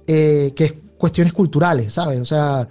que 0.05 0.53
es 0.55 0.75
cuestiones 0.97 1.33
culturales, 1.33 1.93
¿sabes? 1.93 2.21
O 2.21 2.25
sea, 2.25 2.65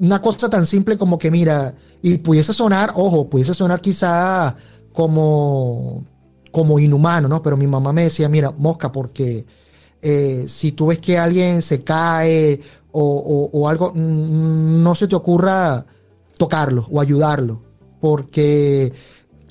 una 0.00 0.20
cosa 0.20 0.50
tan 0.50 0.66
simple 0.66 0.98
como 0.98 1.18
que, 1.18 1.30
mira, 1.30 1.74
y 2.02 2.18
pudiese 2.18 2.52
sonar, 2.52 2.92
ojo, 2.94 3.30
pudiese 3.30 3.54
sonar 3.54 3.80
quizá 3.80 4.54
como, 4.92 6.04
como 6.52 6.78
inhumano, 6.78 7.26
¿no? 7.26 7.40
Pero 7.40 7.56
mi 7.56 7.66
mamá 7.66 7.90
me 7.94 8.02
decía, 8.02 8.28
mira, 8.28 8.50
mosca, 8.50 8.92
porque 8.92 9.46
eh, 10.02 10.44
si 10.46 10.72
tú 10.72 10.88
ves 10.88 10.98
que 10.98 11.16
alguien 11.16 11.62
se 11.62 11.82
cae 11.82 12.60
o, 12.92 13.66
algo, 13.66 13.92
no 13.94 14.94
se 14.94 15.08
te 15.08 15.16
ocurra 15.16 15.86
tocarlo 16.36 16.86
o 16.90 17.00
ayudarlo, 17.00 17.62
porque 17.98 18.92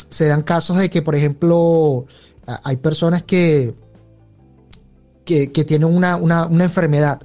se 0.08 0.28
dan 0.28 0.44
casos 0.44 0.78
de 0.78 0.92
que, 0.92 1.02
por 1.02 1.16
ejemplo, 1.16 2.06
hay 2.64 2.76
personas 2.78 3.24
que, 3.24 3.74
que, 5.28 5.66
tienen 5.66 5.94
una, 5.94 6.16
una, 6.16 6.48
una 6.48 6.64
enfermedad 6.64 7.20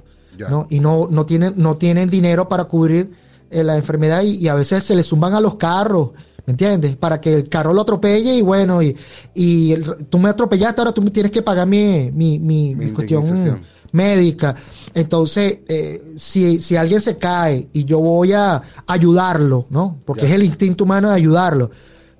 ¿no? 0.49 0.67
Y 0.69 0.79
no, 0.79 1.07
no, 1.09 1.25
tienen, 1.25 1.53
no 1.57 1.77
tienen 1.77 2.09
dinero 2.09 2.47
para 2.47 2.65
cubrir 2.65 3.11
eh, 3.49 3.63
la 3.63 3.75
enfermedad 3.75 4.23
y, 4.23 4.47
a 4.47 4.55
veces 4.55 4.83
se 4.83 4.95
le 4.95 5.03
suman 5.03 5.33
a 5.33 5.41
los 5.41 5.55
carros. 5.55 6.11
¿Me 6.45 6.51
entiendes? 6.51 6.97
Para 6.97 7.21
que 7.21 7.33
el 7.33 7.47
carro 7.47 7.73
lo 7.73 7.81
atropelle 7.81 8.35
y 8.35 8.41
bueno, 8.41 8.81
y, 8.81 8.97
y 9.33 9.75
tú 10.09 10.19
me 10.19 10.29
atropellaste, 10.29 10.81
ahora 10.81 10.91
tú 10.91 11.01
me 11.01 11.09
tienes 11.09 11.31
que 11.31 11.41
pagar 11.41 11.65
mi, 11.65 12.11
mi, 12.11 12.37
mi, 12.37 12.75
cuestión 12.91 13.61
médica. 13.93 14.53
Entonces, 14.93 15.59
eh, 15.69 16.01
si, 16.17 16.59
si, 16.59 16.75
alguien 16.75 16.99
se 16.99 17.17
cae 17.17 17.69
y 17.71 17.85
yo 17.85 17.99
voy 17.99 18.33
a 18.33 18.61
ayudarlo, 18.87 19.67
¿no? 19.69 19.99
Porque 20.03 20.25
es 20.25 20.33
el 20.33 20.43
instinto 20.43 20.83
humano 20.83 21.09
de 21.09 21.15
ayudarlo 21.15 21.71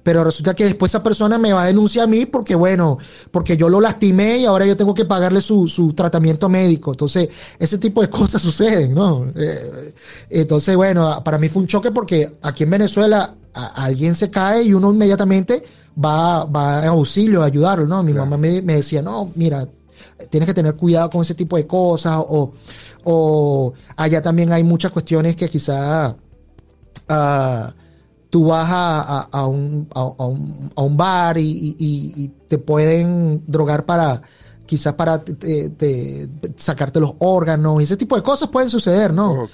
pero 0.04 0.24
resulta 0.24 0.54
que 0.54 0.66
después 0.66 0.92
esa 0.92 1.02
persona 1.02 1.38
me 1.40 1.54
va 1.54 1.64
a 1.64 1.68
denunciar 1.68 2.04
a 2.04 2.08
mí 2.08 2.26
porque, 2.26 2.56
bueno, 2.56 2.98
porque 3.32 3.56
yo 3.56 3.70
lo 3.70 3.80
lastimé 3.80 4.38
y 4.40 4.46
ahora 4.46 4.66
yo 4.66 4.76
tengo 4.76 4.94
que 4.94 5.06
pagarle 5.06 5.42
su, 5.42 5.68
su 5.68 5.94
tratamiento 5.94 6.50
médico. 6.50 6.92
Entonces, 6.92 7.30
ese 7.58 7.78
tipo 7.78 8.02
de 8.02 8.10
cosas 8.12 8.42
suceden, 8.42 8.94
¿no? 8.94 9.26
Eh, 9.36 9.94
entonces, 10.30 10.76
bueno, 10.76 11.24
para 11.24 11.38
mí 11.38 11.48
fue 11.48 11.62
un 11.62 11.68
choque 11.68 11.92
porque 11.92 12.38
aquí 12.42 12.64
en 12.64 12.70
Venezuela 12.70 13.34
alguien 13.54 14.14
se 14.16 14.30
cae 14.30 14.64
y 14.64 14.74
uno 14.74 14.92
inmediatamente 14.92 15.64
va, 16.04 16.44
va 16.46 16.80
a 16.80 16.88
auxilio, 16.88 17.42
a 17.42 17.46
ayudarlo, 17.46 17.88
¿no? 17.88 18.04
Mi 18.04 18.14
mamá 18.14 18.38
me, 18.38 18.62
decía, 18.62 19.02
no, 19.02 19.32
mira, 19.36 19.68
tienes 20.30 20.48
que 20.48 20.54
tener 20.54 20.76
cuidado 20.76 21.10
con 21.10 21.22
ese 21.22 21.36
tipo 21.36 21.56
de 21.56 21.66
cosas, 21.66 22.18
o, 22.18 22.54
o 23.04 23.74
allá 23.96 24.22
también 24.22 24.52
hay 24.52 24.64
muchas 24.64 24.92
cuestiones 24.92 25.36
que 25.36 25.50
quizá 25.50 26.16
ah, 27.08 27.74
tú 28.34 28.48
vas 28.48 28.68
a, 28.68 29.46
un, 29.46 29.88
a, 29.94 30.82
un, 30.82 30.98
bar 30.98 31.38
y, 31.38 32.32
te 32.48 32.58
pueden 32.58 33.44
drogar 33.46 33.86
para 33.86 34.24
quizás 34.66 34.96
para 34.96 35.24
sacarte 36.56 37.00
los 37.00 37.14
órganos, 37.20 37.80
y 37.80 37.84
ese 37.84 37.96
tipo 37.96 38.16
de 38.16 38.24
cosas 38.24 38.50
pueden 38.50 38.72
suceder, 38.72 39.14
¿no? 39.14 39.48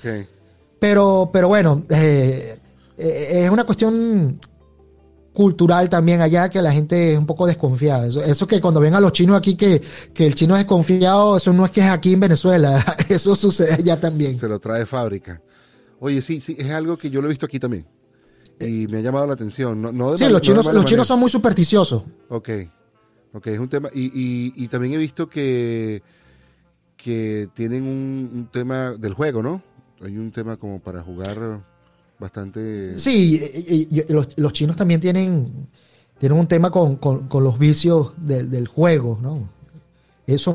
Pero, 0.80 1.30
pero 1.34 1.50
bueno, 1.50 1.84
eh, 1.90 2.58
eh, 2.98 3.42
es 3.44 3.50
una 3.50 3.66
cuestión 3.66 4.40
cultural 5.34 5.90
también 5.90 6.22
allá 6.22 6.48
que 6.48 6.62
la 6.62 6.72
gente 6.72 7.12
es 7.12 7.20
un 7.20 7.26
poco 7.26 7.48
desconfiada. 7.48 8.08
Eso, 8.08 8.48
que 8.48 8.62
cuando 8.62 8.80
ven 8.80 8.96
a 8.96 9.02
los 9.02 9.12
chinos 9.12 9.36
aquí 9.36 9.56
que, 9.56 9.82
el 10.16 10.36
chino 10.36 10.56
es 10.56 10.62
desconfiado, 10.62 11.36
eso 11.36 11.52
no 11.52 11.66
es 11.66 11.72
que 11.72 11.82
es 11.82 11.92
aquí 11.92 12.14
en 12.14 12.22
Venezuela, 12.22 12.96
eso 13.10 13.36
sucede 13.36 13.74
allá 13.74 14.00
también. 14.00 14.38
Se 14.38 14.48
lo 14.48 14.58
trae 14.58 14.86
fábrica. 14.86 15.42
Oye, 16.00 16.22
sí, 16.22 16.40
sí, 16.40 16.56
es 16.58 16.72
algo 16.72 16.98
que 16.98 17.10
yo 17.10 17.22
lo 17.22 17.28
he 17.28 17.32
visto 17.32 17.46
aquí 17.46 17.60
también. 17.60 17.86
Y 18.60 18.88
me 18.88 18.98
ha 19.00 19.02
llamado 19.02 19.28
la 19.28 19.34
atención. 19.34 19.82
No, 19.82 20.18
sí, 20.18 20.28
los, 20.28 20.42
chinos, 20.42 20.74
los 20.74 20.86
chinos 20.86 21.08
son 21.08 21.20
muy 21.20 21.30
supersticiosos. 21.30 22.04
Ok, 22.28 22.50
ok, 23.34 23.48
es 23.48 23.60
un 23.60 23.70
tema. 23.70 23.90
Y, 23.94 24.68
también 24.68 24.94
he 24.94 24.98
visto 24.98 25.30
que, 25.30 26.04
que 26.98 27.48
tienen 27.54 27.84
un 27.84 28.50
tema 28.52 28.92
del 28.92 29.14
juego, 29.14 29.42
¿no? 29.42 29.62
Hay 30.02 30.18
un 30.18 30.32
tema 30.32 30.58
como 30.58 30.80
para 30.80 31.02
jugar 31.02 31.62
bastante... 32.20 33.00
Sí, 33.00 33.88
los, 34.36 34.54
chinos 34.54 34.76
también 34.76 35.00
tienen, 35.00 35.70
tienen 36.18 36.38
un 36.38 36.48
tema 36.48 36.70
con, 36.70 37.00
los 37.32 37.58
vicios 37.58 38.14
del, 38.18 38.68
juego, 38.68 39.18
¿no? 39.22 39.50
Eso, 40.28 40.54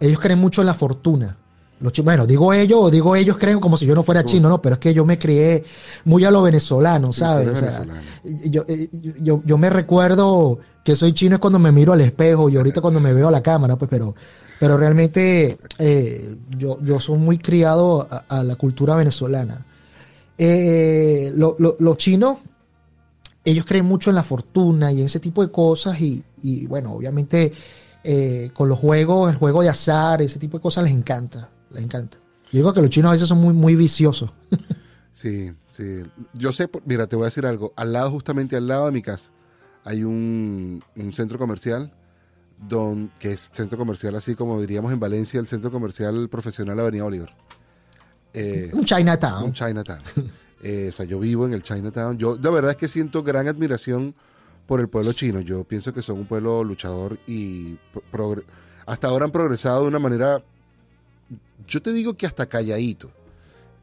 ellos 0.00 0.20
creen 0.20 0.38
mucho 0.38 0.60
en 0.60 0.66
la 0.66 0.74
fortuna. 0.74 1.38
Los 1.78 1.92
bueno, 2.02 2.26
digo 2.26 2.52
ellos, 2.54 2.90
digo 2.90 3.14
ellos 3.14 3.36
creen 3.36 3.60
como 3.60 3.76
si 3.76 3.84
yo 3.84 3.94
no 3.94 4.02
fuera 4.02 4.24
chino, 4.24 4.48
¿no? 4.48 4.62
Pero 4.62 4.74
es 4.74 4.78
que 4.78 4.94
yo 4.94 5.04
me 5.04 5.18
crié 5.18 5.62
muy 6.04 6.24
a 6.24 6.30
lo 6.30 6.42
venezolano, 6.42 7.12
¿sabes? 7.12 7.62
yo, 8.44 8.64
yo, 9.20 9.42
yo, 9.44 9.58
me 9.58 9.68
recuerdo 9.68 10.58
que 10.82 10.96
soy 10.96 11.12
chino 11.12 11.34
es 11.34 11.40
cuando 11.40 11.58
me 11.58 11.72
miro 11.72 11.92
al 11.92 12.00
espejo 12.00 12.48
y 12.48 12.56
ahorita 12.56 12.80
cuando 12.80 12.98
me 12.98 13.12
veo 13.12 13.28
a 13.28 13.30
la 13.30 13.42
cámara, 13.42 13.76
pues, 13.76 13.90
pero, 13.90 14.14
pero 14.58 14.78
realmente 14.78 15.58
eh, 15.78 16.36
yo, 16.56 16.78
yo 16.82 16.98
soy 16.98 17.18
muy 17.18 17.36
criado 17.38 18.08
a 18.28 18.42
la 18.42 18.56
cultura 18.56 18.96
venezolana. 18.96 19.66
Eh, 20.38 21.32
los 21.34 21.96
chinos, 21.96 22.38
ellos 23.44 23.64
creen 23.64 23.86
mucho 23.86 24.10
en 24.10 24.16
la 24.16 24.24
fortuna 24.24 24.92
y 24.92 25.00
en 25.00 25.06
ese 25.06 25.20
tipo 25.20 25.44
de 25.44 25.50
cosas 25.50 26.00
y, 26.00 26.66
bueno, 26.66 26.92
obviamente 26.92 27.52
eh, 28.02 28.50
con 28.52 28.68
los 28.68 28.78
juegos, 28.78 29.30
el 29.30 29.36
juego 29.36 29.62
de 29.62 29.68
azar, 29.68 30.20
ese 30.20 30.38
tipo 30.38 30.58
de 30.58 30.62
cosas 30.62 30.84
les 30.84 30.92
encanta, 30.92 31.48
les 31.76 31.84
encanta. 31.84 32.18
Yo 32.46 32.58
digo 32.58 32.72
que 32.72 32.80
los 32.80 32.90
chinos 32.90 33.10
a 33.10 33.12
veces 33.12 33.28
son 33.28 33.38
muy, 33.38 33.54
muy 33.54 33.76
viciosos. 33.76 34.32
Sí, 35.16 35.50
sí. 35.70 36.02
Yo 36.34 36.52
sé, 36.52 36.68
mira, 36.84 37.06
te 37.06 37.16
voy 37.16 37.22
a 37.22 37.28
decir 37.28 37.46
algo. 37.46 37.72
Al 37.74 37.94
lado, 37.94 38.10
justamente 38.10 38.54
al 38.54 38.68
lado 38.68 38.84
de 38.84 38.92
mi 38.92 39.00
casa, 39.00 39.32
hay 39.82 40.04
un, 40.04 40.82
centro 41.12 41.38
comercial 41.38 41.90
don, 42.68 43.10
que 43.18 43.32
es 43.32 43.48
centro 43.50 43.78
comercial 43.78 44.14
así 44.14 44.34
como 44.34 44.60
diríamos 44.60 44.92
en 44.92 45.00
Valencia, 45.00 45.40
el 45.40 45.46
centro 45.46 45.70
comercial 45.70 46.28
profesional 46.28 46.78
Avenida 46.80 47.06
Oliver. 47.06 47.34
Eh, 48.34 48.70
un 48.74 48.84
Chinatown. 48.84 49.44
Un 49.44 49.52
Chinatown. 49.54 50.00
Eh, 50.62 50.86
o 50.88 50.92
sea, 50.92 51.06
yo 51.06 51.18
vivo 51.18 51.46
en 51.46 51.52
el 51.52 51.62
Chinatown. 51.62 52.18
Yo, 52.18 52.38
la 52.42 52.50
verdad 52.50 52.72
es 52.72 52.76
que 52.76 52.88
siento 52.88 53.22
gran 53.22 53.46
admiración 53.48 54.14
por 54.66 54.80
el 54.80 54.88
pueblo 54.88 55.12
chino. 55.12 55.40
Yo 55.40 55.64
pienso 55.64 55.94
que 55.94 56.02
son 56.02 56.18
un 56.18 56.26
pueblo 56.26 56.64
luchador 56.64 57.18
y 57.26 57.78
hasta 58.84 59.08
ahora 59.08 59.24
han 59.24 59.30
progresado 59.30 59.82
de 59.82 59.88
una 59.88 59.98
manera, 59.98 60.42
yo 61.66 61.80
te 61.82 61.92
digo 61.92 62.14
que 62.14 62.26
hasta 62.26 62.46
calladito. 62.46 63.10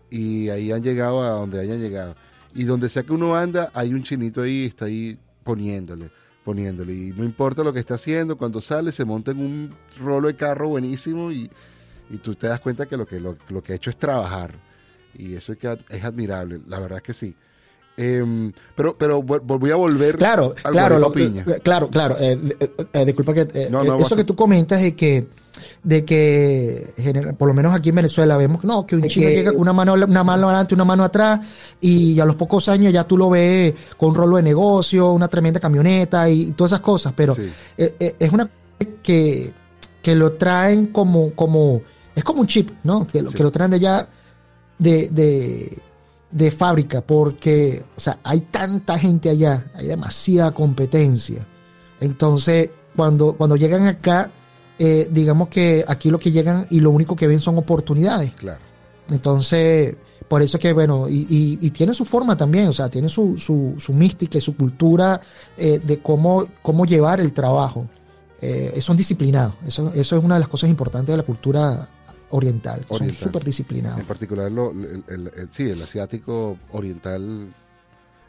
Y 0.09 0.49
ahí 0.49 0.71
han 0.71 0.83
llegado 0.83 1.23
a 1.23 1.29
donde 1.29 1.59
hayan 1.59 1.81
llegado. 1.81 2.15
Y 2.53 2.65
donde 2.65 2.89
sea 2.89 3.03
que 3.03 3.13
uno 3.13 3.35
anda, 3.35 3.71
hay 3.73 3.93
un 3.93 4.03
chinito 4.03 4.41
ahí, 4.41 4.65
está 4.65 4.85
ahí 4.85 5.17
poniéndole, 5.43 6.11
poniéndole. 6.45 6.93
Y 6.93 7.13
no 7.13 7.23
importa 7.23 7.63
lo 7.63 7.73
que 7.73 7.79
está 7.79 7.95
haciendo, 7.95 8.37
cuando 8.37 8.61
sale 8.61 8.91
se 8.91 9.05
monta 9.05 9.31
en 9.31 9.39
un 9.39 9.75
rolo 9.99 10.27
de 10.27 10.35
carro 10.35 10.69
buenísimo 10.69 11.31
y 11.31 11.49
y 12.13 12.17
tú 12.17 12.35
te 12.35 12.47
das 12.47 12.59
cuenta 12.59 12.85
que 12.85 12.95
lo 12.95 13.05
que, 13.05 13.19
lo, 13.19 13.37
que 13.63 13.73
ha 13.73 13.75
hecho 13.75 13.89
es 13.89 13.97
trabajar. 13.97 14.53
Y 15.15 15.35
eso 15.35 15.53
es, 15.53 15.57
que 15.57 15.77
es 15.89 16.03
admirable, 16.03 16.59
la 16.67 16.79
verdad 16.79 16.97
es 16.97 17.03
que 17.03 17.13
sí. 17.13 17.35
Em, 17.95 18.51
pero 18.75 18.97
pero 18.97 19.21
voy 19.21 19.69
a 19.69 19.75
volver 19.75 20.17
claro 20.17 20.55
claro 20.55 20.97
lo, 20.97 21.11
claro 21.61 21.91
claro 21.91 22.17
eh, 22.19 22.39
eh, 22.59 22.69
eh, 22.91 23.05
disculpa 23.05 23.35
que 23.35 23.47
eso 23.99 24.15
que 24.15 24.23
tú 24.23 24.35
comentas 24.35 24.81
de 24.81 24.95
que 24.95 25.27
de 25.83 26.05
que 26.05 27.33
por 27.37 27.47
lo 27.47 27.53
menos 27.53 27.73
aquí 27.73 27.89
en 27.89 27.95
Venezuela 27.95 28.37
vemos 28.37 28.63
no 28.63 28.85
que 28.85 28.95
un 28.95 29.03
chino 29.03 29.29
llega 29.29 29.51
con 29.51 29.61
una 29.61 29.73
mano 29.73 29.93
una 29.93 30.23
mano 30.23 30.47
adelante 30.49 30.75
una 30.75 30.85
mano 30.85 31.03
atrás 31.03 31.39
y 31.81 32.19
a 32.19 32.25
los 32.25 32.35
pocos 32.35 32.69
años 32.69 32.93
ya 32.93 33.03
tú 33.03 33.17
lo 33.17 33.29
ves 33.29 33.73
con 33.97 34.09
un 34.09 34.15
rolo 34.15 34.37
de 34.37 34.43
negocio 34.43 35.11
una 35.11 35.27
tremenda 35.27 35.59
camioneta 35.59 36.29
y, 36.29 36.51
todas 36.51 36.71
esas 36.71 36.81
cosas 36.81 37.13
pero 37.15 37.35
es 37.77 38.31
una 38.31 38.49
que 39.01 39.53
que 40.01 40.15
lo 40.15 40.33
traen 40.33 40.87
como 40.87 41.31
como 41.33 41.81
es 42.15 42.23
como 42.23 42.41
un 42.41 42.47
chip, 42.47 42.69
¿no? 42.83 43.07
Que, 43.07 43.23
que 43.25 43.43
lo 43.43 43.51
traen 43.51 43.71
de 43.71 43.77
allá 43.77 44.07
de, 44.77 45.79
de, 46.29 46.51
fábrica, 46.51 47.01
porque, 47.01 47.83
o 47.95 47.99
sea, 47.99 48.19
hay 48.23 48.41
tanta 48.41 48.97
gente 48.99 49.29
allá, 49.29 49.65
hay 49.75 49.87
demasiada 49.87 50.51
competencia. 50.51 51.45
Entonces, 51.99 52.69
cuando, 52.95 53.33
cuando 53.33 53.55
llegan 53.55 53.87
acá, 53.87 54.29
eh, 54.79 55.07
digamos 55.11 55.47
que 55.47 55.83
aquí 55.87 56.09
lo 56.09 56.19
que 56.19 56.31
llegan 56.31 56.67
y 56.69 56.79
lo 56.79 56.89
único 56.89 57.15
que 57.15 57.27
ven 57.27 57.39
son 57.39 57.57
oportunidades. 57.57 58.33
Claro. 58.33 58.59
Entonces, 59.09 59.95
por 60.27 60.41
eso 60.41 60.57
que, 60.57 60.73
bueno, 60.73 61.05
y, 61.09 61.69
tiene 61.71 61.93
su 61.93 62.05
forma 62.05 62.35
también, 62.35 62.67
o 62.67 62.73
sea, 62.73 62.89
tiene 62.89 63.09
su, 63.09 63.37
su, 63.37 63.75
su 63.77 63.93
mística 63.93 64.37
y 64.37 64.41
su 64.41 64.55
cultura 64.55 65.19
eh, 65.57 65.79
de 65.83 66.01
cómo, 66.01 66.45
cómo 66.61 66.85
llevar 66.85 67.19
el 67.19 67.33
trabajo. 67.33 67.87
Eh, 68.41 68.81
son 68.81 68.97
disciplinados. 68.97 69.55
Eso, 69.65 69.93
eso 69.95 70.17
es 70.17 70.23
una 70.23 70.35
de 70.35 70.41
las 70.41 70.49
cosas 70.49 70.69
importantes 70.69 71.13
de 71.13 71.17
la 71.17 71.23
cultura 71.23 71.87
oriental, 72.33 72.83
son 72.89 73.13
súper 73.13 73.43
disciplinados. 73.43 73.99
En 73.99 74.07
particular, 74.07 74.51
el, 74.51 75.47
sí, 75.51 75.69
el 75.69 75.81
asiático 75.81 76.57
oriental 76.71 77.53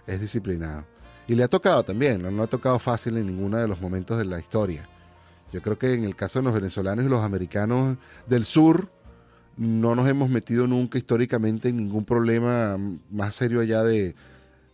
es 0.06 0.20
disciplinado. 0.20 0.84
Y 1.26 1.34
le 1.34 1.42
ha 1.42 1.48
tocado 1.48 1.82
también, 1.84 2.22
¿no? 2.22 2.42
ha 2.42 2.46
tocado 2.46 2.78
fácil 2.78 3.16
en 3.16 3.26
ninguno 3.26 3.56
de 3.56 3.66
los 3.66 3.80
momentos 3.80 4.18
de 4.18 4.26
la 4.26 4.38
historia. 4.38 4.86
Yo 5.54 5.62
creo 5.62 5.78
que 5.78 5.94
en 5.94 6.02
el 6.02 6.16
caso 6.16 6.40
de 6.40 6.46
los 6.46 6.54
venezolanos 6.54 7.04
y 7.04 7.08
los 7.08 7.23
americanos 7.23 7.96
del 8.26 8.44
sur, 8.44 8.88
no 9.56 9.94
nos 9.94 10.08
hemos 10.08 10.28
metido 10.28 10.66
nunca 10.66 10.99
históricamente 10.99 11.68
en 11.68 11.76
ningún 11.76 12.04
problema 12.04 12.76
más 13.08 13.37
serio 13.37 13.61
allá 13.61 13.84
de, 13.84 14.16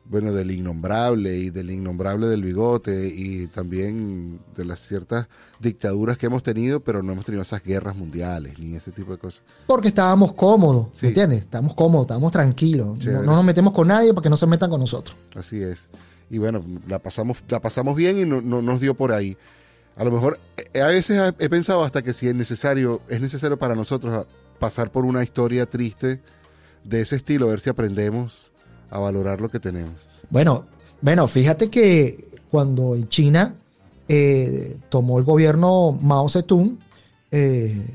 bueno, 0.07 0.33
del 0.33 0.51
innombrable 0.51 1.37
y 1.37 1.51
del 1.51 1.71
innombrable 1.71 2.29
del 2.29 2.43
bigote 2.43 3.13
y 3.15 3.47
también 3.49 4.41
de 4.57 4.65
las 4.65 4.81
ciertas 4.81 5.29
dictaduras 5.59 6.17
que 6.17 6.27
hemos 6.27 6.43
tenido, 6.43 6.81
pero 6.81 7.03
no 7.03 7.13
hemos 7.13 7.27
tenido 7.27 7.43
esas 7.43 7.63
guerras 7.63 7.95
mundiales 7.95 8.59
ni 8.59 8.75
ese 8.75 8.91
tipo 8.91 9.13
de 9.13 9.19
cosas. 9.19 9.43
Porque 9.67 9.89
estábamos 9.89 10.33
cómodos, 10.33 11.03
¿me 11.03 11.09
entiendes? 11.09 11.43
Estamos 11.43 11.75
cómodos, 11.75 12.07
estamos 12.07 12.33
tranquilos. 12.33 13.05
No, 13.05 13.23
nos 13.23 13.45
metemos 13.45 13.75
con 13.75 13.89
nadie 13.89 14.15
para 14.15 14.23
que 14.23 14.31
no 14.31 14.39
se 14.39 14.47
metan 14.47 14.71
con 14.71 14.81
nosotros. 14.81 15.15
Así 15.35 15.63
es. 15.63 15.91
Y 16.31 16.39
bueno, 16.39 16.65
la 16.89 17.01
pasamos, 17.01 17.43
la 17.49 17.61
pasamos 17.61 17.97
bien 17.97 18.19
y 18.19 18.25
no, 18.25 18.41
nos 18.41 18.81
dio 18.81 18.95
por 18.95 19.13
ahí. 19.13 19.37
A 20.01 20.05
lo 20.05 20.11
mejor, 20.11 20.41
eh, 20.73 20.81
a 20.81 20.87
veces 20.89 21.35
he 21.39 21.49
pensado 21.51 21.85
hasta 21.85 22.01
que 22.01 22.15
si 22.15 22.27
es 22.27 22.35
necesario, 22.35 23.03
es 23.09 23.21
necesario 23.21 23.59
para 23.59 23.75
nosotros 23.75 24.27
pasar 24.59 24.91
por 24.91 25.05
una 25.05 25.23
historia 25.23 25.67
triste 25.67 26.21
de 26.85 27.01
ese 27.03 27.17
estilo, 27.17 27.47
a 27.47 27.51
ver 27.51 27.61
si 27.61 27.71
aprendemos 27.71 28.51
a 28.91 28.99
valorar 28.99 29.41
lo 29.41 29.51
que 29.51 29.61
tenemos. 29.61 30.09
Bueno, 30.31 30.67
bueno, 31.01 31.29
fíjate 31.29 31.69
que 31.71 32.29
cuando 32.51 32.95
en 32.95 33.09
China 33.09 33.55
eh, 34.09 34.79
tomó 34.89 35.19
el 35.19 35.25
gobierno 35.25 35.93
Mao 35.93 36.29
Zedong, 36.29 36.79
eh, 37.31 37.87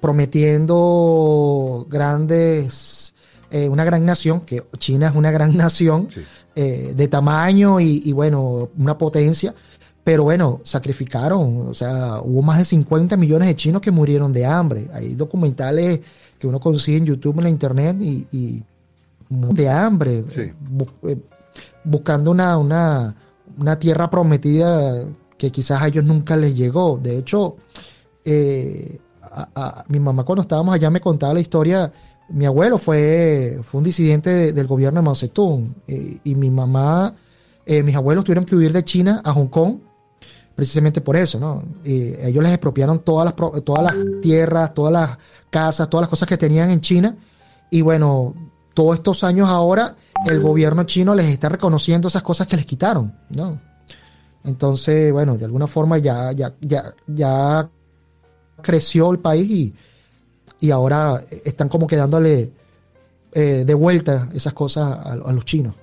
prometiendo 0.00 1.86
grandes, 1.90 3.14
eh, 3.50 3.68
una 3.68 3.84
gran 3.84 4.06
nación, 4.06 4.40
que 4.40 4.62
China 4.78 5.08
es 5.08 5.14
una 5.14 5.30
gran 5.30 5.56
nación 5.58 6.08
de 6.54 7.08
tamaño 7.08 7.80
y, 7.80 8.10
bueno, 8.12 8.70
una 8.78 8.96
potencia, 8.96 9.54
pero 10.06 10.22
bueno, 10.22 10.60
sacrificaron, 10.62 11.66
o 11.66 11.74
sea, 11.74 12.20
hubo 12.20 12.40
más 12.40 12.60
de 12.60 12.64
50 12.64 13.16
millones 13.16 13.48
de 13.48 13.56
chinos 13.56 13.82
que 13.82 13.90
murieron 13.90 14.32
de 14.32 14.46
hambre. 14.46 14.88
Hay 14.92 15.16
documentales 15.16 16.00
que 16.38 16.46
uno 16.46 16.60
consigue 16.60 16.98
en 16.98 17.06
YouTube, 17.06 17.38
en 17.38 17.42
la 17.42 17.48
internet 17.50 17.96
y 18.00 18.62
de 19.28 19.68
hambre, 19.68 20.24
eh, 20.38 21.16
buscando 21.82 22.30
una, 22.30 22.56
una, 22.56 23.78
tierra 23.80 24.08
prometida 24.08 25.08
que 25.36 25.50
quizás 25.50 25.82
a 25.82 25.88
ellos 25.88 26.04
nunca 26.04 26.36
les 26.36 26.54
llegó. 26.54 27.00
De 27.02 27.18
hecho, 27.18 27.56
eh, 28.24 29.00
a, 29.22 29.84
mi 29.88 29.98
mamá 29.98 30.22
cuando 30.22 30.42
estábamos 30.42 30.72
allá 30.72 30.88
me 30.88 31.00
contaba 31.00 31.34
la 31.34 31.40
historia 31.40 31.92
mi 32.28 32.46
abuelo 32.46 32.78
fue, 32.78 33.58
fue 33.64 33.78
un 33.78 33.84
disidente 33.84 34.52
del 34.52 34.68
gobierno 34.68 35.00
de 35.00 35.04
Mao 35.04 35.16
Zedong 35.16 35.74
y 36.22 36.34
mi 36.36 36.52
mamá, 36.52 37.12
mis 37.66 37.94
abuelos 37.96 38.22
tuvieron 38.22 38.44
que 38.44 38.54
huir 38.54 38.72
de 38.72 38.84
China 38.84 39.20
a 39.24 39.32
Hong 39.32 39.48
Kong 39.48 39.78
precisamente 40.56 41.02
por 41.02 41.16
eso, 41.16 41.38
¿no? 41.38 41.62
ellos 41.84 42.42
les 42.42 42.52
expropiaron 42.52 43.00
todas 43.00 43.26
las, 43.26 43.62
todas 43.62 43.84
las 43.84 43.94
tierras, 44.22 44.72
todas 44.72 44.92
las 44.92 45.18
casas, 45.50 45.88
todas 45.88 46.02
las 46.02 46.10
cosas 46.10 46.26
que 46.26 46.38
tenían 46.38 46.70
en 46.70 46.80
China. 46.80 47.14
Y 47.70 47.82
bueno, 47.82 48.34
todos 48.72 48.96
estos 48.96 49.22
años 49.22 49.48
ahora, 49.48 49.94
el 50.24 50.40
gobierno 50.40 50.84
chino 50.84 51.14
les 51.14 51.26
está 51.26 51.50
reconociendo 51.50 52.08
esas 52.08 52.22
cosas 52.22 52.46
que 52.46 52.56
les 52.56 52.64
quitaron, 52.64 53.14
¿no? 53.30 53.60
Entonces, 54.44 55.12
bueno, 55.12 55.36
de 55.36 55.44
alguna 55.44 55.66
forma 55.66 55.98
ya, 55.98 56.32
ya, 56.32 56.54
ya, 56.60 56.94
ya 57.06 57.68
creció 58.62 59.10
el 59.12 59.18
país 59.18 59.50
y, 59.50 59.74
y 60.60 60.70
ahora 60.70 61.22
están 61.44 61.68
como 61.68 61.86
quedándole 61.86 62.52
eh, 63.32 63.64
de 63.66 63.74
vuelta 63.74 64.28
esas 64.32 64.54
cosas 64.54 64.98
a, 65.06 65.16
los 65.16 65.44
chinos. 65.44 65.74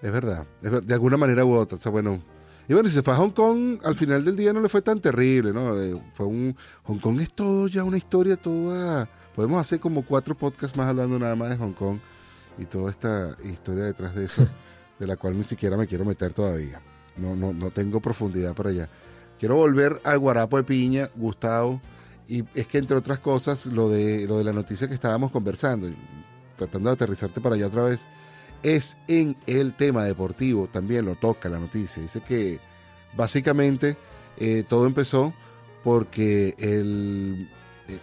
Es 0.00 0.12
verdad, 0.12 0.46
de 0.60 0.94
alguna 0.94 1.16
manera 1.16 1.44
u 1.44 1.54
otra. 1.54 1.76
O 1.76 1.80
sea, 1.80 1.90
bueno, 1.90 2.20
y 2.68 2.74
bueno, 2.74 2.88
si 2.88 2.94
se 2.94 3.02
fue 3.02 3.14
a 3.14 3.16
Hong 3.16 3.30
Kong, 3.30 3.80
al 3.84 3.96
final 3.96 4.24
del 4.24 4.36
día 4.36 4.52
no 4.52 4.60
le 4.60 4.68
fue 4.68 4.82
tan 4.82 5.00
terrible, 5.00 5.52
¿no? 5.52 5.80
Eh, 5.80 6.00
fue 6.14 6.26
un. 6.26 6.56
Hong 6.84 6.98
Kong 6.98 7.20
es 7.20 7.32
todo 7.32 7.66
ya 7.68 7.82
una 7.82 7.96
historia 7.96 8.36
toda. 8.36 9.08
Podemos 9.34 9.60
hacer 9.60 9.80
como 9.80 10.04
cuatro 10.04 10.36
podcasts 10.36 10.76
más 10.76 10.86
hablando 10.86 11.18
nada 11.18 11.34
más 11.34 11.50
de 11.50 11.56
Hong 11.56 11.72
Kong 11.72 11.98
y 12.58 12.64
toda 12.66 12.90
esta 12.90 13.36
historia 13.42 13.84
detrás 13.84 14.14
de 14.14 14.26
eso, 14.26 14.46
de 14.98 15.06
la 15.06 15.16
cual 15.16 15.36
ni 15.36 15.44
siquiera 15.44 15.76
me 15.76 15.86
quiero 15.86 16.04
meter 16.04 16.32
todavía. 16.32 16.80
No, 17.16 17.34
no, 17.34 17.52
no 17.52 17.70
tengo 17.70 18.00
profundidad 18.00 18.54
para 18.54 18.70
allá. 18.70 18.88
Quiero 19.38 19.56
volver 19.56 20.00
al 20.04 20.18
guarapo 20.18 20.56
de 20.56 20.62
piña, 20.62 21.10
Gustavo. 21.16 21.80
Y 22.28 22.44
es 22.54 22.66
que 22.68 22.78
entre 22.78 22.96
otras 22.96 23.18
cosas, 23.18 23.66
lo 23.66 23.88
de, 23.88 24.26
lo 24.26 24.38
de 24.38 24.44
la 24.44 24.52
noticia 24.52 24.86
que 24.86 24.94
estábamos 24.94 25.32
conversando, 25.32 25.88
tratando 26.56 26.90
de 26.90 26.94
aterrizarte 26.94 27.40
para 27.40 27.56
allá 27.56 27.66
otra 27.66 27.82
vez 27.82 28.06
es 28.62 28.96
en 29.08 29.36
el 29.46 29.74
tema 29.74 30.04
deportivo, 30.04 30.68
también 30.68 31.04
lo 31.04 31.16
toca 31.16 31.48
la 31.48 31.58
noticia. 31.58 32.02
Dice 32.02 32.20
que 32.20 32.60
básicamente 33.16 33.96
eh, 34.36 34.64
todo 34.68 34.86
empezó 34.86 35.34
porque 35.84 36.54
el, 36.58 37.48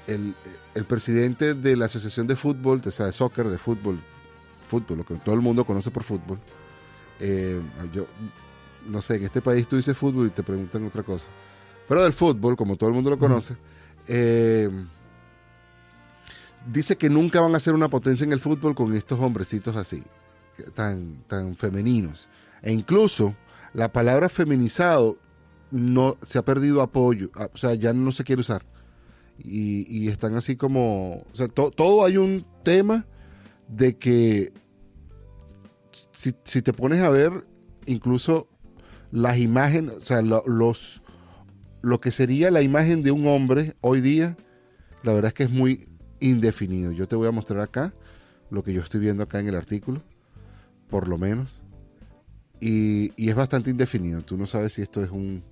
el, 0.07 0.85
presidente 0.85 1.53
de 1.53 1.75
la 1.75 1.85
Asociación 1.85 2.27
de 2.27 2.35
Fútbol, 2.35 2.81
o 2.85 2.91
sea, 2.91 3.05
de 3.07 3.13
soccer, 3.13 3.49
de 3.49 3.57
fútbol, 3.57 3.99
fútbol, 4.67 4.99
lo 4.99 5.05
que 5.05 5.15
todo 5.15 5.35
el 5.35 5.41
mundo 5.41 5.65
conoce 5.65 5.91
por 5.91 6.03
fútbol, 6.03 6.39
eh, 7.19 7.59
yo 7.93 8.07
no 8.87 9.01
sé, 9.01 9.15
en 9.15 9.25
este 9.25 9.41
país 9.41 9.67
tú 9.67 9.75
dices 9.75 9.97
fútbol 9.97 10.27
y 10.27 10.29
te 10.31 10.43
preguntan 10.43 10.85
otra 10.85 11.03
cosa, 11.03 11.29
pero 11.87 12.03
del 12.03 12.13
fútbol, 12.13 12.55
como 12.57 12.75
todo 12.75 12.89
el 12.89 12.95
mundo 12.95 13.09
lo 13.09 13.19
conoce, 13.19 13.55
eh, 14.07 14.69
dice 16.65 16.97
que 16.97 17.09
nunca 17.09 17.39
van 17.39 17.55
a 17.55 17.59
ser 17.59 17.73
una 17.73 17.87
potencia 17.87 18.25
en 18.25 18.33
el 18.33 18.39
fútbol 18.39 18.75
con 18.75 18.93
estos 18.93 19.19
hombrecitos 19.19 19.75
así 19.75 20.03
tan, 20.73 21.23
tan 21.27 21.55
femeninos. 21.55 22.29
E 22.61 22.71
incluso 22.71 23.35
la 23.73 23.91
palabra 23.91 24.29
feminizado 24.29 25.17
no 25.71 26.17
se 26.21 26.37
ha 26.37 26.45
perdido 26.45 26.81
apoyo, 26.81 27.29
o 27.53 27.57
sea, 27.57 27.73
ya 27.75 27.93
no 27.93 28.11
se 28.11 28.23
quiere 28.23 28.41
usar. 28.41 28.65
Y, 29.41 30.09
están 30.09 30.35
así 30.35 30.57
como, 30.57 31.23
o 31.31 31.35
sea, 31.35 31.47
todo 31.47 32.03
hay 32.03 32.17
un 32.17 32.45
tema 32.63 33.05
de 33.69 33.97
que 33.97 34.51
si, 36.11 36.33
te 36.33 36.73
pones 36.73 36.99
a 36.99 37.09
ver 37.09 37.45
incluso 37.85 38.49
las 39.11 39.37
imágenes, 39.37 39.95
o 39.95 40.05
sea, 40.05 40.21
los, 40.21 41.01
lo 41.81 42.01
que 42.01 42.11
sería 42.11 42.51
la 42.51 42.61
imagen 42.61 43.01
de 43.01 43.11
un 43.11 43.27
hombre 43.27 43.75
hoy 43.79 44.01
día, 44.01 44.35
la 45.03 45.13
verdad 45.13 45.29
es 45.29 45.33
que 45.33 45.43
es 45.43 45.49
muy 45.49 45.87
indefinido. 46.19 46.91
Yo 46.91 47.07
te 47.07 47.15
voy 47.15 47.27
a 47.27 47.31
mostrar 47.31 47.61
acá 47.61 47.93
lo 48.49 48.63
que 48.63 48.73
yo 48.73 48.81
estoy 48.81 48.99
viendo 48.99 49.23
acá 49.23 49.39
en 49.39 49.47
el 49.47 49.55
artículo 49.55 50.01
por 50.89 51.07
lo 51.07 51.17
menos. 51.17 51.63
Y, 52.59 53.11
es 53.29 53.35
bastante 53.35 53.69
indefinido. 53.69 54.21
Tú 54.21 54.37
no 54.37 54.47
sabes 54.47 54.73
si 54.73 54.81
esto 54.81 55.03
es 55.03 55.09
un 55.09 55.43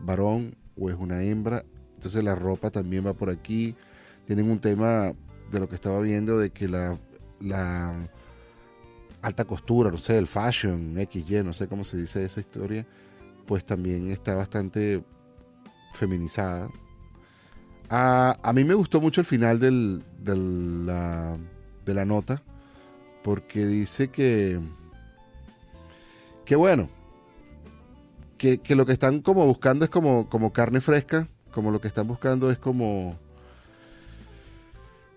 varón 0.00 0.56
o 0.76 0.90
es 0.90 0.96
una 0.96 1.22
hembra. 1.22 1.64
Entonces 1.94 2.22
la 2.22 2.34
ropa 2.34 2.70
también 2.70 3.06
va 3.06 3.14
por 3.14 3.30
aquí. 3.30 3.74
Tienen 4.26 4.50
un 4.50 4.60
tema 4.60 5.12
de 5.50 5.60
lo 5.60 5.68
que 5.68 5.74
estaba 5.74 6.00
viendo 6.00 6.38
de 6.38 6.50
que 6.50 6.68
la, 6.68 6.98
la 7.40 8.08
alta 9.22 9.44
costura, 9.44 9.90
no 9.90 9.98
sé, 9.98 10.18
el 10.18 10.26
fashion, 10.26 10.96
XY, 10.96 11.42
no 11.42 11.52
sé 11.52 11.68
cómo 11.68 11.84
se 11.84 11.96
dice 11.96 12.24
esa 12.24 12.40
historia, 12.40 12.86
pues 13.46 13.64
también 13.64 14.10
está 14.10 14.34
bastante 14.34 15.02
feminizada. 15.92 16.68
A, 17.88 18.36
a 18.42 18.52
mí 18.52 18.62
me 18.64 18.74
gustó 18.74 19.00
mucho 19.00 19.20
el 19.20 19.26
final 19.26 19.58
del, 19.58 20.04
la, 20.86 21.36
de 21.84 21.94
la 21.94 22.04
nota, 22.04 22.42
porque 23.24 23.66
dice 23.66 24.08
que 24.08 24.60
que 26.50 26.56
bueno, 26.56 26.88
que, 28.36 28.60
lo 28.74 28.84
que 28.84 28.90
están 28.90 29.20
como 29.20 29.46
buscando 29.46 29.84
es 29.84 29.88
como, 29.88 30.28
como 30.28 30.52
carne 30.52 30.80
fresca, 30.80 31.28
como 31.52 31.70
lo 31.70 31.80
que 31.80 31.86
están 31.86 32.08
buscando 32.08 32.50
es 32.50 32.58
como... 32.58 33.16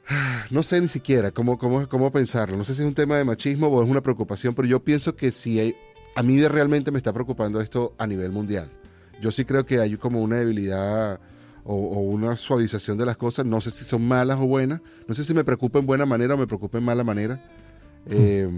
No 0.51 0.61
sé 0.61 0.79
ni 0.79 0.87
siquiera 0.87 1.31
cómo, 1.31 1.57
cómo, 1.57 1.89
cómo 1.89 2.11
pensarlo. 2.11 2.55
No 2.55 2.63
sé 2.63 2.75
si 2.75 2.83
es 2.83 2.87
un 2.87 2.93
tema 2.93 3.17
de 3.17 3.23
machismo 3.23 3.65
o 3.65 3.81
es 3.81 3.89
una 3.89 4.01
preocupación, 4.01 4.53
pero 4.53 4.67
yo 4.67 4.83
pienso 4.83 5.15
que 5.15 5.31
si 5.31 5.59
hay, 5.59 5.75
a 6.15 6.21
mí 6.21 6.39
realmente 6.47 6.91
me 6.91 6.99
está 6.99 7.11
preocupando 7.11 7.59
esto 7.61 7.95
a 7.97 8.05
nivel 8.05 8.31
mundial. 8.31 8.69
Yo 9.19 9.31
sí 9.31 9.43
creo 9.43 9.65
que 9.65 9.79
hay 9.79 9.97
como 9.97 10.21
una 10.21 10.35
debilidad 10.35 11.19
o, 11.63 11.73
una 11.73 12.37
suavización 12.37 12.95
de 12.99 13.07
las 13.07 13.17
cosas. 13.17 13.43
No 13.43 13.59
sé 13.59 13.71
si 13.71 13.85
son 13.85 14.07
malas 14.07 14.37
o 14.37 14.45
buenas. 14.45 14.81
No 15.07 15.15
sé 15.15 15.23
si 15.23 15.33
me 15.33 15.43
preocupa 15.43 15.79
en 15.79 15.87
buena 15.87 16.05
manera 16.05 16.35
o 16.35 16.37
me 16.37 16.45
preocupa 16.45 16.77
en 16.77 16.83
mala 16.83 17.03
manera. 17.03 17.43
Eh, 18.05 18.49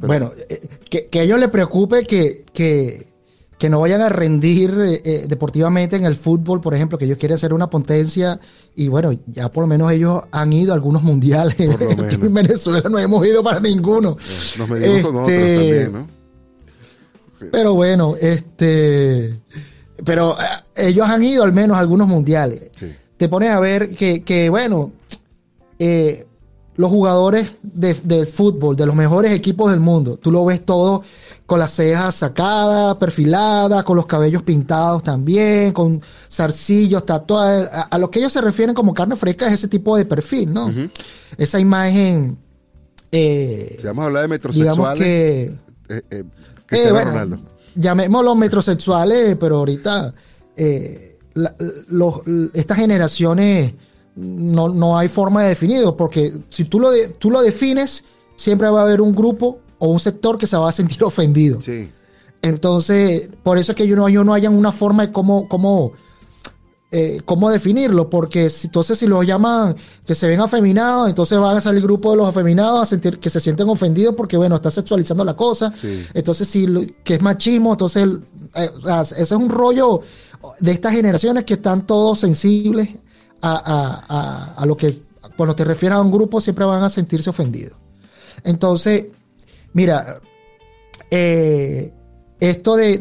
bueno, 0.00 0.32
eh, 0.48 0.68
que, 0.88 1.18
a 1.18 1.22
ellos 1.22 1.40
les 1.40 1.48
preocupe 1.48 2.04
que, 2.04 2.44
que, 2.52 3.68
no 3.68 3.80
vayan 3.80 4.00
a 4.00 4.08
rendir 4.08 4.70
eh, 4.78 5.00
eh, 5.04 5.24
deportivamente 5.28 5.96
en 5.96 6.04
el 6.04 6.16
fútbol, 6.16 6.60
por 6.60 6.74
ejemplo, 6.74 6.98
que 6.98 7.04
ellos 7.04 7.18
quieren 7.18 7.38
ser 7.38 7.52
una 7.52 7.68
potencia 7.68 8.38
y 8.76 8.88
bueno, 8.88 9.12
ya 9.26 9.50
por 9.50 9.64
lo 9.64 9.66
menos 9.66 9.90
ellos 9.90 10.22
han 10.30 10.52
ido 10.52 10.72
a 10.72 10.74
algunos 10.76 11.02
mundiales. 11.02 11.58
en 11.58 12.34
Venezuela 12.34 12.88
no 12.88 12.98
hemos 12.98 13.26
ido 13.26 13.42
para 13.42 13.60
ninguno. 13.60 14.16
Nos 14.58 14.68
medimos 14.68 15.00
con 15.02 15.16
otros 15.16 15.28
este, 15.30 15.56
también, 15.56 15.92
¿no? 15.92 16.18
Pero 17.50 17.74
bueno, 17.74 18.14
este... 18.20 19.40
Pero 20.04 20.36
ellos 20.76 21.08
han 21.08 21.24
ido 21.24 21.42
al 21.42 21.52
menos 21.52 21.76
a 21.76 21.80
algunos 21.80 22.06
mundiales. 22.06 22.70
Te 23.16 23.28
pones 23.28 23.50
a 23.50 23.58
ver 23.58 23.96
que, 23.96 24.22
que 24.22 24.48
bueno, 24.48 24.92
eh, 25.78 26.27
los 26.78 26.90
jugadores 26.90 27.50
de, 27.64 28.24
fútbol, 28.24 28.76
de 28.76 28.86
los 28.86 28.94
mejores 28.94 29.32
equipos 29.32 29.72
del 29.72 29.80
mundo. 29.80 30.16
Tú 30.16 30.30
lo 30.30 30.44
ves 30.44 30.64
todo 30.64 31.02
con 31.44 31.58
las 31.58 31.72
cejas 31.72 32.14
sacadas, 32.14 32.94
perfiladas, 32.98 33.82
con 33.82 33.96
los 33.96 34.06
cabellos 34.06 34.44
pintados 34.44 35.02
también, 35.02 35.72
con 35.72 36.00
zarcillos, 36.30 37.04
tatuajes. 37.04 37.68
A, 37.90 37.98
lo 37.98 38.08
que 38.12 38.20
ellos 38.20 38.32
se 38.32 38.40
refieren 38.40 38.76
como 38.76 38.94
carne 38.94 39.16
fresca 39.16 39.48
es 39.48 39.54
ese 39.54 39.66
tipo 39.66 39.96
de 39.96 40.04
perfil, 40.04 40.52
¿no? 40.54 40.72
Esa 41.36 41.58
imagen. 41.58 42.38
Eh, 43.10 43.74
si 43.80 43.84
vamos 43.84 44.04
a 44.04 44.06
hablar 44.06 44.22
de 44.22 44.28
metrosexuales. 44.28 45.04
que, 45.04 45.42
eh, 45.88 46.02
eh, 46.10 46.24
eh 46.70 46.92
bueno, 46.92 47.40
llamémoslos 47.74 48.36
metrosexuales, 48.36 49.34
pero 49.34 49.56
ahorita 49.58 50.14
estas 52.54 52.76
generaciones 52.76 53.74
no, 54.18 54.68
no 54.68 54.98
hay 54.98 55.06
forma 55.06 55.42
de 55.42 55.50
definirlo, 55.50 55.96
porque 55.96 56.32
si 56.50 56.64
tú 56.64 56.80
lo, 56.80 56.90
tú 57.18 57.30
lo 57.30 57.40
defines, 57.40 58.04
siempre 58.34 58.68
va 58.68 58.80
a 58.80 58.82
haber 58.82 59.00
un 59.00 59.14
grupo 59.14 59.60
o 59.78 59.88
un 59.88 60.00
sector 60.00 60.36
que 60.36 60.46
se 60.48 60.56
va 60.56 60.68
a 60.68 60.72
sentir 60.72 61.04
ofendido. 61.04 61.60
Sí. 61.60 61.88
Entonces, 62.42 63.30
por 63.42 63.58
eso 63.58 63.72
es 63.72 63.76
que 63.76 63.86
yo 63.86 63.94
no, 63.94 64.08
yo 64.08 64.24
no 64.24 64.34
hayan 64.34 64.54
una 64.54 64.72
forma 64.72 65.06
de 65.06 65.12
cómo, 65.12 65.48
cómo, 65.48 65.92
eh, 66.90 67.20
cómo 67.24 67.48
definirlo, 67.48 68.10
porque 68.10 68.50
si, 68.50 68.66
entonces 68.66 68.98
si 68.98 69.06
los 69.06 69.24
llaman 69.24 69.76
que 70.04 70.16
se 70.16 70.26
ven 70.26 70.40
afeminados, 70.40 71.08
entonces 71.08 71.38
van 71.38 71.56
a 71.56 71.60
salir 71.60 71.82
grupo 71.82 72.10
de 72.10 72.16
los 72.16 72.28
afeminados 72.28 72.82
a 72.82 72.86
sentir 72.86 73.20
que 73.20 73.30
se 73.30 73.38
sienten 73.38 73.68
ofendidos 73.68 74.16
porque, 74.16 74.36
bueno, 74.36 74.56
está 74.56 74.70
sexualizando 74.70 75.24
la 75.24 75.36
cosa. 75.36 75.72
Entonces, 76.14 76.48
si 76.48 76.66
que 77.04 77.14
es 77.14 77.22
machismo, 77.22 77.72
entonces 77.72 78.06
eh, 78.54 78.70
ese 78.86 79.22
es 79.22 79.30
un 79.32 79.48
rollo 79.48 80.00
de 80.58 80.72
estas 80.72 80.92
generaciones 80.92 81.44
que 81.44 81.54
están 81.54 81.86
todos 81.86 82.20
sensibles 82.20 82.88
a, 83.42 84.64
lo 84.66 84.76
que 84.76 85.02
cuando 85.36 85.54
te 85.54 85.64
refieres 85.64 85.98
a 85.98 86.00
un 86.00 86.10
grupo 86.10 86.40
siempre 86.40 86.64
van 86.64 86.82
a 86.82 86.88
sentirse 86.88 87.30
ofendidos. 87.30 87.76
Entonces, 88.44 89.06
mira, 89.72 90.20
eh, 91.10 91.92
esto 92.40 92.76
de, 92.76 92.98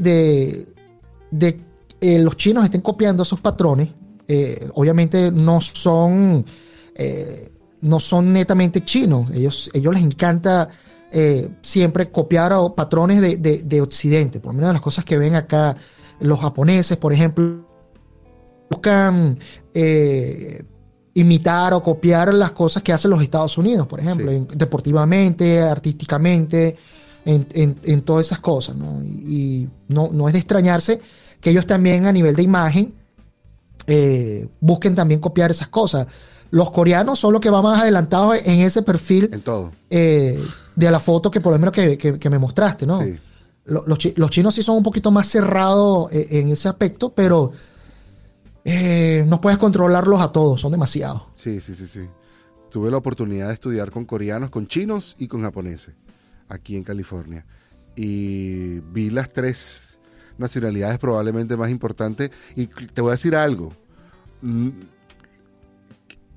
de, 1.32 1.62
eh, 2.02 2.20
los 2.20 2.38
chinos 2.38 2.64
estén 2.64 2.82
copiando 2.82 3.24
esos 3.24 3.40
patrones, 3.40 3.90
eh, 4.28 4.70
obviamente 4.74 5.32
no 5.32 5.62
son, 5.62 6.46
no 7.82 8.00
son 8.00 8.34
netamente 8.34 8.84
chinos. 8.84 9.32
Ellos, 9.32 9.70
ellos 9.74 9.94
les 9.94 10.04
encanta 10.04 10.70
siempre 11.62 12.12
copiar 12.12 12.54
patrones 12.76 13.22
de, 13.22 13.38
de, 13.64 13.82
Occidente. 13.82 14.40
Por 14.40 14.54
lo 14.54 14.60
menos 14.60 14.74
las 14.74 14.82
cosas 14.82 15.06
que 15.06 15.18
ven 15.18 15.36
acá 15.36 15.76
los 16.20 16.40
japoneses, 16.40 16.98
por 16.98 17.14
ejemplo, 17.14 17.67
buscan 18.70 19.38
eh, 19.74 20.64
imitar 21.14 21.74
o 21.74 21.82
copiar 21.82 22.34
las 22.34 22.52
cosas 22.52 22.84
que 22.84 22.94
hacen 22.94 23.12
los 23.12 23.22
Estados 23.24 23.58
Unidos, 23.58 23.88
por 23.88 24.00
ejemplo, 24.00 24.30
Sí. 24.32 24.38
en- 24.38 24.48
deportivamente, 24.56 25.60
artísticamente, 25.62 26.76
en, 27.26 27.48
en- 27.54 27.80
en 27.84 28.02
todas 28.04 28.26
esas 28.28 28.40
cosas, 28.40 28.76
¿no? 28.76 29.02
Y, 29.04 29.08
y 29.10 29.70
no, 29.88 30.10
no 30.12 30.28
es 30.28 30.34
de 30.34 30.40
extrañarse 30.40 31.00
que 31.42 31.50
ellos 31.50 31.66
también 31.66 32.06
a 32.06 32.12
nivel 32.12 32.36
de 32.36 32.44
imagen 32.44 32.94
eh, 33.88 34.48
busquen 34.60 34.96
también 34.96 35.20
copiar 35.20 35.52
esas 35.52 35.70
cosas. 35.70 36.08
Los 36.52 36.72
coreanos 36.72 37.20
son 37.20 37.34
los 37.34 37.42
que 37.42 37.50
van 37.50 37.64
más 37.64 37.82
adelantados 37.82 38.38
en 38.46 38.60
ese 38.60 38.82
perfil 38.82 39.30
En 39.32 39.42
todo. 39.42 39.72
eh, 39.90 40.42
de 40.76 40.92
la 40.92 41.00
foto 41.00 41.32
que 41.32 41.42
por 41.42 41.54
lo 41.54 41.60
menos 41.60 41.72
que, 41.74 41.98
que- 41.98 42.20
que 42.20 42.30
me 42.30 42.38
mostraste, 42.38 42.86
¿no? 42.86 43.02
Sí. 43.02 43.16
Lo- 43.66 43.84
Los, 43.86 43.98
los 44.16 44.30
chinos 44.30 44.54
sí 44.56 44.62
son 44.62 44.78
un 44.78 44.84
poquito 44.84 45.12
más 45.12 45.28
cerrados 45.28 46.10
en 46.12 46.50
ese 46.50 46.70
aspecto, 46.70 47.12
pero 47.14 47.52
eh, 48.70 49.24
no 49.26 49.40
puedes 49.40 49.58
controlarlos 49.58 50.20
a 50.20 50.34
todos, 50.34 50.60
son 50.60 50.74
demasiados. 50.74 51.24
Sí, 51.36 51.62
sí, 51.62 51.74
sí, 51.74 51.88
sí. 51.88 52.02
Tuve 52.70 52.92
la 52.92 52.98
oportunidad 52.98 53.48
de 53.48 53.54
estudiar 53.54 53.92
con 53.92 54.04
coreanos, 54.04 54.50
con 54.50 54.68
chinos 54.68 55.16
y 55.18 55.30
con 55.30 55.42
japoneses 55.42 55.96
aquí 56.50 56.76
en 56.76 56.84
California. 56.84 57.46
Y 57.96 58.80
vi 58.80 59.10
las 59.10 59.32
tres 59.32 60.02
nacionalidades 60.38 61.00
probablemente 61.00 61.56
más 61.56 61.70
importantes. 61.70 62.30
Y 62.58 62.68
te 62.68 63.02
voy 63.02 63.12
a 63.12 63.12
decir 63.14 63.36
algo. 63.38 63.72
Mm, 64.42 64.70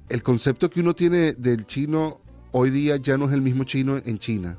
El 0.08 0.22
concepto 0.22 0.70
que 0.70 0.80
uno 0.80 0.94
tiene 0.94 1.32
del 1.32 1.66
chino 1.66 2.20
hoy 2.52 2.70
día 2.70 2.96
ya 2.96 3.16
no 3.16 3.26
es 3.26 3.32
el 3.32 3.42
mismo 3.42 3.64
chino 3.64 3.96
en 3.96 4.18
China. 4.18 4.56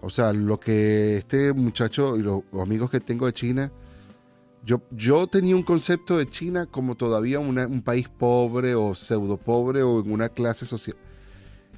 O 0.00 0.08
sea, 0.08 0.32
lo 0.32 0.58
que 0.58 1.18
este 1.18 1.52
muchacho 1.52 2.16
y 2.16 2.22
los, 2.22 2.42
los 2.50 2.62
amigos 2.62 2.90
que 2.90 3.00
tengo 3.00 3.26
de 3.26 3.32
China, 3.34 3.70
yo, 4.64 4.80
yo 4.90 5.26
tenía 5.26 5.54
un 5.56 5.62
concepto 5.62 6.16
de 6.16 6.28
China 6.28 6.66
como 6.70 6.94
todavía 6.94 7.38
una- 7.40 7.66
un 7.66 7.82
país 7.82 8.08
pobre 8.08 8.74
o 8.74 8.94
pseudo 8.94 9.36
pobre 9.36 9.82
o 9.82 10.00
en 10.00 10.10
una 10.12 10.28
clase 10.28 10.64
social. 10.66 10.96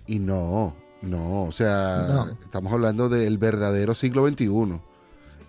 Y 0.07 0.19
no, 0.21 0.75
no, 1.03 1.45
o 1.45 1.53
sea, 1.53 2.07
No. 2.09 2.29
estamos 2.43 2.73
hablando 2.73 3.09
del 3.09 3.39
verdadero 3.39 3.95
siglo 3.95 4.27
XXI. 4.27 4.81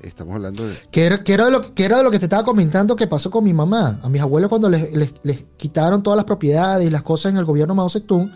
Estamos 0.02 0.36
hablando 0.36 0.67
de... 0.67 0.76
Que 0.91 1.06
era, 1.06 1.23
que, 1.23 1.34
era 1.34 1.45
de 1.45 1.52
lo, 1.52 1.60
de 1.62 2.04
lo 2.04 2.12
que 2.12 2.19
te 2.19 2.26
estaba 2.26 2.43
comentando 2.43 2.95
que 2.95 3.08
pasó 3.08 3.32
con 3.32 3.43
mi 3.43 3.54
mamá. 3.54 4.00
A 4.04 4.10
mis 4.10 4.21
abuelos 4.21 4.47
cuando 4.50 4.69
les, 4.69 4.93
les- 4.93 5.13
les 5.23 5.45
quitaron 5.58 6.04
todas 6.04 6.17
las 6.17 6.26
propiedades 6.26 6.88
y 6.88 6.91
las 6.91 7.02
cosas 7.02 7.32
en 7.32 7.38
el 7.38 7.45
gobierno 7.45 7.73
Mao 7.73 7.89
Zedong, 7.89 8.32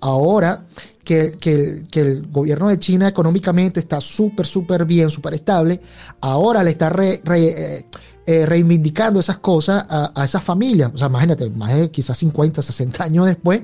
ahora 0.00 0.66
que, 1.04 1.32
que 1.32 1.52
el- 1.54 1.88
que 1.88 2.00
el 2.00 2.26
gobierno 2.30 2.68
de 2.68 2.78
China 2.78 3.08
económicamente 3.08 3.80
está 3.80 4.00
súper, 4.00 4.46
súper 4.46 4.84
bien, 4.84 5.10
súper 5.10 5.34
estable, 5.34 5.80
ahora 6.20 6.62
le 6.62 6.70
está 6.70 6.88
re- 6.90 7.20
re- 7.24 7.76
eh, 7.78 7.86
eh, 8.32 8.46
reivindicando 8.46 9.18
esas 9.18 9.38
cosas 9.38 9.84
a, 9.88 10.12
a 10.14 10.24
esas 10.24 10.42
familias. 10.44 10.90
O 10.94 10.98
sea, 10.98 11.08
imagínate, 11.08 11.50
más 11.50 11.72
de 11.74 11.90
quizás 11.90 12.16
50, 12.18 12.62
60 12.62 13.02
años 13.04 13.26
después, 13.26 13.60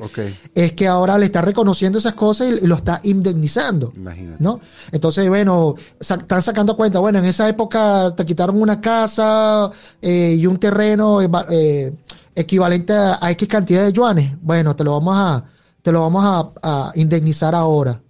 es 0.55 0.73
que 0.73 0.89
ahora 0.89 1.17
le 1.19 1.27
está 1.27 1.41
reconociendo 1.43 1.99
esas 1.99 2.15
cosas 2.15 2.49
y, 2.51 2.65
y 2.65 2.67
lo 2.67 2.75
está 2.77 3.01
indemnizando. 3.05 3.93
imagínate. 3.97 4.43
¿no? 4.43 4.61
Entonces, 4.93 5.29
bueno, 5.29 5.75
sa- 6.01 6.15
están 6.17 6.43
sacando 6.43 6.77
cuenta, 6.77 6.99
bueno, 6.99 7.19
en 7.19 7.27
esa 7.27 7.49
época 7.49 8.13
te 8.17 8.25
quitaron 8.25 8.61
una 8.61 8.81
casa 8.81 9.71
eh, 10.03 10.37
y 10.39 10.47
un 10.47 10.57
terreno 10.59 11.21
eh, 11.51 11.93
equivalente 12.35 12.93
a, 12.93 13.19
a 13.25 13.31
X 13.31 13.49
cantidad 13.49 13.85
de 13.85 13.93
yuanes. 13.93 14.33
Bueno, 14.43 14.75
te 14.75 14.85
lo 14.85 14.93
vamos 14.93 15.17
a, 15.17 15.45
te 15.83 15.93
lo 15.93 16.01
vamos 16.03 16.25
a, 16.25 16.51
a 16.89 16.93
indemnizar 16.95 17.55
ahora. 17.55 18.01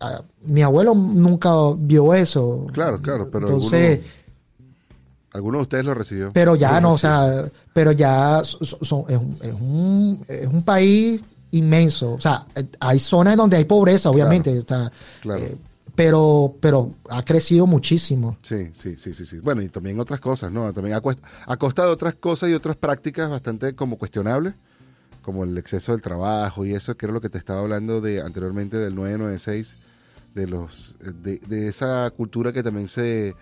Ah, 0.00 0.22
mi 0.44 0.62
abuelo 0.62 0.94
nunca 0.94 1.50
vio 1.76 2.12
eso. 2.14 2.66
Claro, 2.72 3.00
claro, 3.00 3.28
pero 3.32 3.46
Entonces, 3.46 3.98
¿Alguno 4.00 4.21
de 5.32 5.40
ustedes 5.62 5.84
lo 5.84 5.94
recibió? 5.94 6.30
pero 6.32 6.54
ya 6.56 6.80
no, 6.80 6.92
o 6.92 6.98
sea, 6.98 7.44
pero 7.72 7.92
ya 7.92 8.42
son- 8.44 9.04
es, 9.08 9.16
un, 9.18 9.36
es 9.42 9.52
un- 9.54 10.24
es 10.28 10.46
un 10.46 10.62
país 10.64 11.22
inmenso. 11.52 12.12
O 12.12 12.20
sea, 12.20 12.46
eh, 12.54 12.64
hay 12.80 12.98
zonas 12.98 13.36
donde 13.36 13.56
hay 13.56 13.64
pobreza, 13.64 14.10
obviamente. 14.10 14.58
o 14.58 14.64
sea, 14.66 14.90
Claro. 15.20 15.40
eh, 15.40 15.56
pero, 15.94 16.54
pero 16.60 16.90
ha 17.10 17.22
crecido 17.22 17.66
muchísimo. 17.66 18.38
Sí, 18.42 18.70
sí, 18.72 18.96
sí, 18.96 19.12
sí, 19.12 19.26
sí. 19.26 19.38
Bueno, 19.40 19.60
y 19.62 19.68
también 19.68 20.00
otras 20.00 20.20
cosas, 20.20 20.50
¿no? 20.50 20.72
También 20.72 20.96
a, 20.96 21.02
cuest- 21.02 21.18
a 21.46 21.56
costa 21.58 21.82
de 21.84 21.88
otras 21.90 22.14
cosas 22.14 22.48
y 22.48 22.54
otras 22.54 22.76
prácticas 22.76 23.28
bastante 23.28 23.74
como 23.74 23.98
cuestionables, 23.98 24.54
como 25.22 25.44
el 25.44 25.56
exceso 25.58 25.92
del 25.92 26.00
trabajo 26.00 26.64
y 26.64 26.72
eso, 26.74 26.96
que 26.96 27.04
era 27.06 27.12
lo 27.12 27.20
que 27.20 27.28
te 27.28 27.36
estaba 27.38 27.60
hablando 27.60 28.00
de 28.00 28.22
anteriormente 28.22 28.76
del 28.78 28.94
996, 28.94 29.76
de 30.34 30.46
los 30.46 30.96
de, 31.22 31.36
de 31.46 31.68
esa 31.68 32.10
cultura 32.16 32.52
que 32.54 32.62
también 32.62 32.88
se 32.88 33.34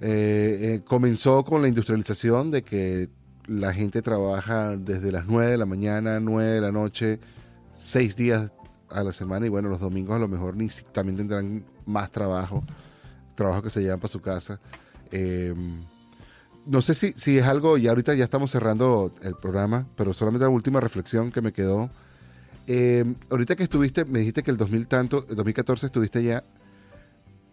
eh, 0.00 0.58
eh, 0.60 0.82
comenzó 0.84 1.44
con 1.44 1.62
la 1.62 1.68
industrialización 1.68 2.50
de 2.50 2.62
que 2.62 3.08
la 3.46 3.72
gente 3.72 4.02
trabaja 4.02 4.76
desde 4.76 5.12
las 5.12 5.26
9 5.26 5.52
de 5.52 5.58
la 5.58 5.66
mañana, 5.66 6.20
9 6.20 6.52
de 6.52 6.60
la 6.60 6.72
noche, 6.72 7.20
seis 7.74 8.16
días 8.16 8.52
a 8.90 9.02
la 9.02 9.12
semana 9.12 9.46
y 9.46 9.48
bueno, 9.48 9.68
los 9.68 9.80
domingos 9.80 10.16
a 10.16 10.18
lo 10.18 10.28
mejor 10.28 10.54
también 10.92 11.16
tendrán 11.16 11.64
más 11.86 12.10
trabajo, 12.10 12.64
trabajo 13.34 13.62
que 13.62 13.70
se 13.70 13.82
llevan 13.82 14.00
para 14.00 14.12
su 14.12 14.20
casa. 14.20 14.60
Eh, 15.10 15.54
no 16.66 16.82
sé 16.82 16.94
si, 16.94 17.12
si 17.12 17.38
es 17.38 17.46
algo, 17.46 17.78
y 17.78 17.86
ahorita 17.86 18.14
ya 18.14 18.24
estamos 18.24 18.50
cerrando 18.50 19.14
el 19.22 19.34
programa, 19.36 19.86
pero 19.96 20.12
solamente 20.12 20.44
la 20.44 20.50
última 20.50 20.80
reflexión 20.80 21.30
que 21.30 21.40
me 21.40 21.52
quedó. 21.52 21.88
Eh, 22.66 23.04
ahorita 23.30 23.54
que 23.54 23.62
estuviste, 23.62 24.04
me 24.04 24.18
dijiste 24.18 24.42
que 24.42 24.50
el 24.50 24.56
2000 24.56 24.88
tanto, 24.88 25.24
el 25.28 25.36
2014 25.36 25.86
estuviste 25.86 26.18
allá, 26.18 26.42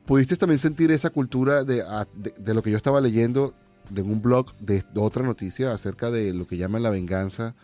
¿pudiste 0.05 0.35
también 0.35 0.59
sentir 0.59 0.91
esa 0.91 1.09
cultura 1.09 1.63
de, 1.63 1.81
a- 1.81 2.07
de, 2.15 2.33
de 2.37 2.53
lo 2.53 2.61
que 2.61 2.71
yo 2.71 2.77
estaba 2.77 3.01
leyendo 3.01 3.53
de 3.89 4.01
un 4.01 4.21
blog 4.21 4.53
de, 4.59 4.83
de 4.93 4.99
otra 4.99 5.23
noticia 5.23 5.71
acerca 5.73 6.09
de 6.11 6.33
lo 6.33 6.47
que 6.47 6.57
llaman 6.57 6.83
la 6.83 6.89
venganza 6.89 7.55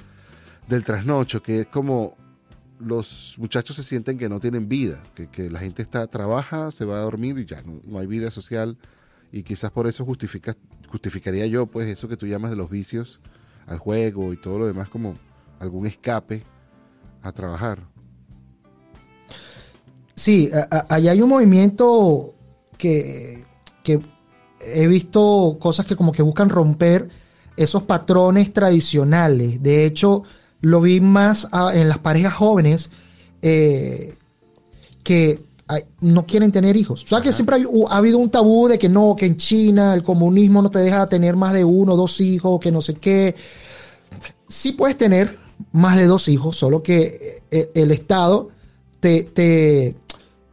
del 0.68 0.84
trasnocho, 0.84 1.42
que 1.42 1.62
es 1.62 1.68
como 1.68 2.18
los 2.80 3.36
muchachos 3.38 3.76
se 3.76 3.84
sienten 3.84 4.18
que 4.18 4.30
no 4.30 4.40
tienen 4.40 4.70
vida, 4.70 5.04
que, 5.16 5.28
que 5.28 5.50
la 5.50 5.60
gente 5.60 5.82
está 5.82 6.08
trabaja, 6.08 6.72
se 6.72 6.86
va 6.86 6.98
a 6.98 7.02
dormir 7.02 7.38
y 7.40 7.46
ya 7.46 7.62
no, 7.62 7.82
no 7.86 8.00
hay 8.00 8.08
vida 8.08 8.32
social 8.32 8.78
y 9.32 9.44
quizás 9.44 9.72
por 9.72 9.88
eso 9.88 10.06
justifica, 10.06 10.56
justificaría 10.88 11.46
yo 11.48 11.66
pues 11.66 11.88
eso 11.90 12.08
que 12.08 12.18
tú 12.18 12.26
llamas 12.28 12.52
de 12.52 12.58
los 12.58 12.70
vicios 12.70 13.22
al 13.68 13.78
juego 13.80 14.32
y 14.34 14.38
todo 14.38 14.60
lo 14.60 14.66
demás 14.68 14.88
como 14.90 15.16
algún 15.60 15.86
escape 15.88 16.44
a 17.22 17.32
trabajar. 17.32 17.80
Sí, 20.20 20.50
a- 20.54 20.68
a- 20.70 20.96
ahí 20.96 21.08
hay 21.08 21.22
un 21.22 21.30
movimiento 21.30 22.34
que, 22.78 23.46
que 23.84 24.02
he 24.60 24.86
visto 24.88 25.56
cosas 25.62 25.86
que 25.86 25.96
como 25.96 26.12
que 26.12 26.22
buscan 26.22 26.50
romper 26.50 27.08
esos 27.56 27.84
patrones 27.84 28.52
tradicionales. 28.54 29.64
De 29.64 29.86
hecho, 29.86 30.24
lo 30.60 30.82
vi 30.82 31.00
más 31.00 31.48
en 31.74 31.88
las 31.88 32.00
parejas 32.00 32.34
jóvenes 32.34 32.90
eh, 33.42 34.14
que 35.04 35.40
no 36.02 36.26
quieren 36.26 36.52
tener 36.52 36.76
hijos. 36.76 37.06
O 37.06 37.08
sea 37.08 37.22
que 37.22 37.32
siempre 37.32 37.56
hay- 37.56 37.64
ha 37.90 37.96
habido 37.98 38.18
un 38.18 38.30
tabú 38.30 38.68
de 38.68 38.78
que 38.78 38.90
no, 38.90 39.16
que 39.16 39.26
en 39.26 39.38
China 39.38 39.94
el 39.94 40.04
comunismo 40.04 40.62
no 40.62 40.70
te 40.70 40.80
deja 40.80 41.08
tener 41.08 41.38
más 41.38 41.54
de 41.54 41.64
uno 41.64 41.94
o 41.94 41.96
dos 41.98 42.20
hijos, 42.20 42.60
que 42.60 42.74
no 42.74 42.82
sé 42.82 42.96
qué. 42.96 43.36
Sí 44.50 44.74
puedes 44.74 44.98
tener 44.98 45.38
más 45.72 45.96
de 45.96 46.08
dos 46.08 46.28
hijos, 46.28 46.58
solo 46.58 46.84
que 46.84 47.42
eh, 47.52 47.72
el 47.74 47.92
Estado 47.92 48.50
te, 49.00 49.24
te, 49.24 49.96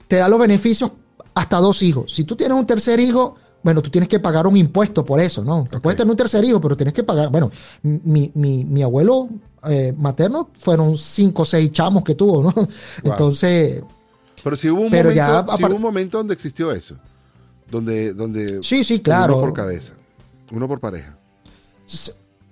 te 0.08 0.16
da 0.16 0.28
los 0.28 0.38
beneficios 0.38 0.90
hasta 1.34 1.58
dos 1.58 1.82
hijos. 1.82 2.12
Si 2.14 2.24
tú 2.24 2.36
tienes 2.36 2.56
un 2.56 2.66
tercer 2.66 2.98
hijo, 3.00 3.36
bueno, 3.62 3.82
tú 3.82 3.90
tienes 3.90 4.08
que 4.08 4.20
pagar 4.20 4.46
un 4.46 4.56
impuesto 4.56 5.04
por 5.04 5.20
eso, 5.20 5.42
¿no? 5.44 5.66
Tú 5.70 5.80
Puedes 5.80 5.96
tener 5.96 6.10
un 6.10 6.16
tercer 6.16 6.44
hijo, 6.44 6.60
pero 6.60 6.76
tienes 6.76 6.94
que 6.94 7.02
pagar. 7.02 7.30
Bueno, 7.30 7.50
mi, 7.82 8.30
mi, 8.34 8.64
mi 8.64 8.82
abuelo 8.82 9.28
eh, 9.68 9.92
materno 9.96 10.50
fueron 10.60 10.96
cinco 10.96 11.42
o 11.42 11.44
seis 11.44 11.72
chamos 11.72 12.04
que 12.04 12.14
tuvo, 12.14 12.42
¿no? 12.42 12.54
Entonces, 13.02 13.82
Pero 14.44 14.56
si 14.56 14.70
hubo 14.70 14.82
un, 14.82 14.90
Pero 14.90 15.10
momento, 15.10 15.16
ya, 15.50 15.56
sí 15.56 15.62
apar- 15.62 15.68
hubo 15.70 15.76
un 15.76 15.82
momento 15.82 16.18
donde 16.18 16.34
existió 16.34 16.70
eso, 16.72 16.96
donde, 17.68 18.14
donde 18.14 18.60
sí, 18.62 18.84
sí, 18.84 19.00
claro. 19.00 19.34
uno 19.38 19.46
por 19.46 19.52
cabeza, 19.54 19.94
uno 20.52 20.68
por 20.68 20.78
pareja. 20.78 21.18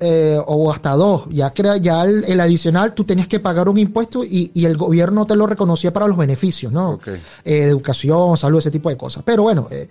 Eh, 0.00 0.38
o 0.46 0.72
hasta 0.72 0.92
dos. 0.92 1.24
Ya, 1.30 1.52
crea, 1.54 1.76
ya 1.76 2.02
el, 2.02 2.24
el 2.24 2.40
adicional 2.40 2.94
tú 2.94 3.04
tenías 3.04 3.28
que 3.28 3.40
pagar 3.40 3.68
un 3.68 3.78
impuesto 3.78 4.24
y, 4.24 4.50
y 4.52 4.64
el 4.64 4.76
gobierno 4.76 5.26
te 5.26 5.36
lo 5.36 5.46
reconocía 5.46 5.92
para 5.92 6.08
los 6.08 6.16
beneficios, 6.16 6.72
¿no? 6.72 6.98
Eh, 7.44 7.62
educación, 7.62 8.36
salud, 8.36 8.58
ese 8.58 8.70
tipo 8.70 8.88
de 8.88 8.96
cosas. 8.96 9.22
Pero 9.24 9.44
bueno, 9.44 9.68
eh, 9.70 9.88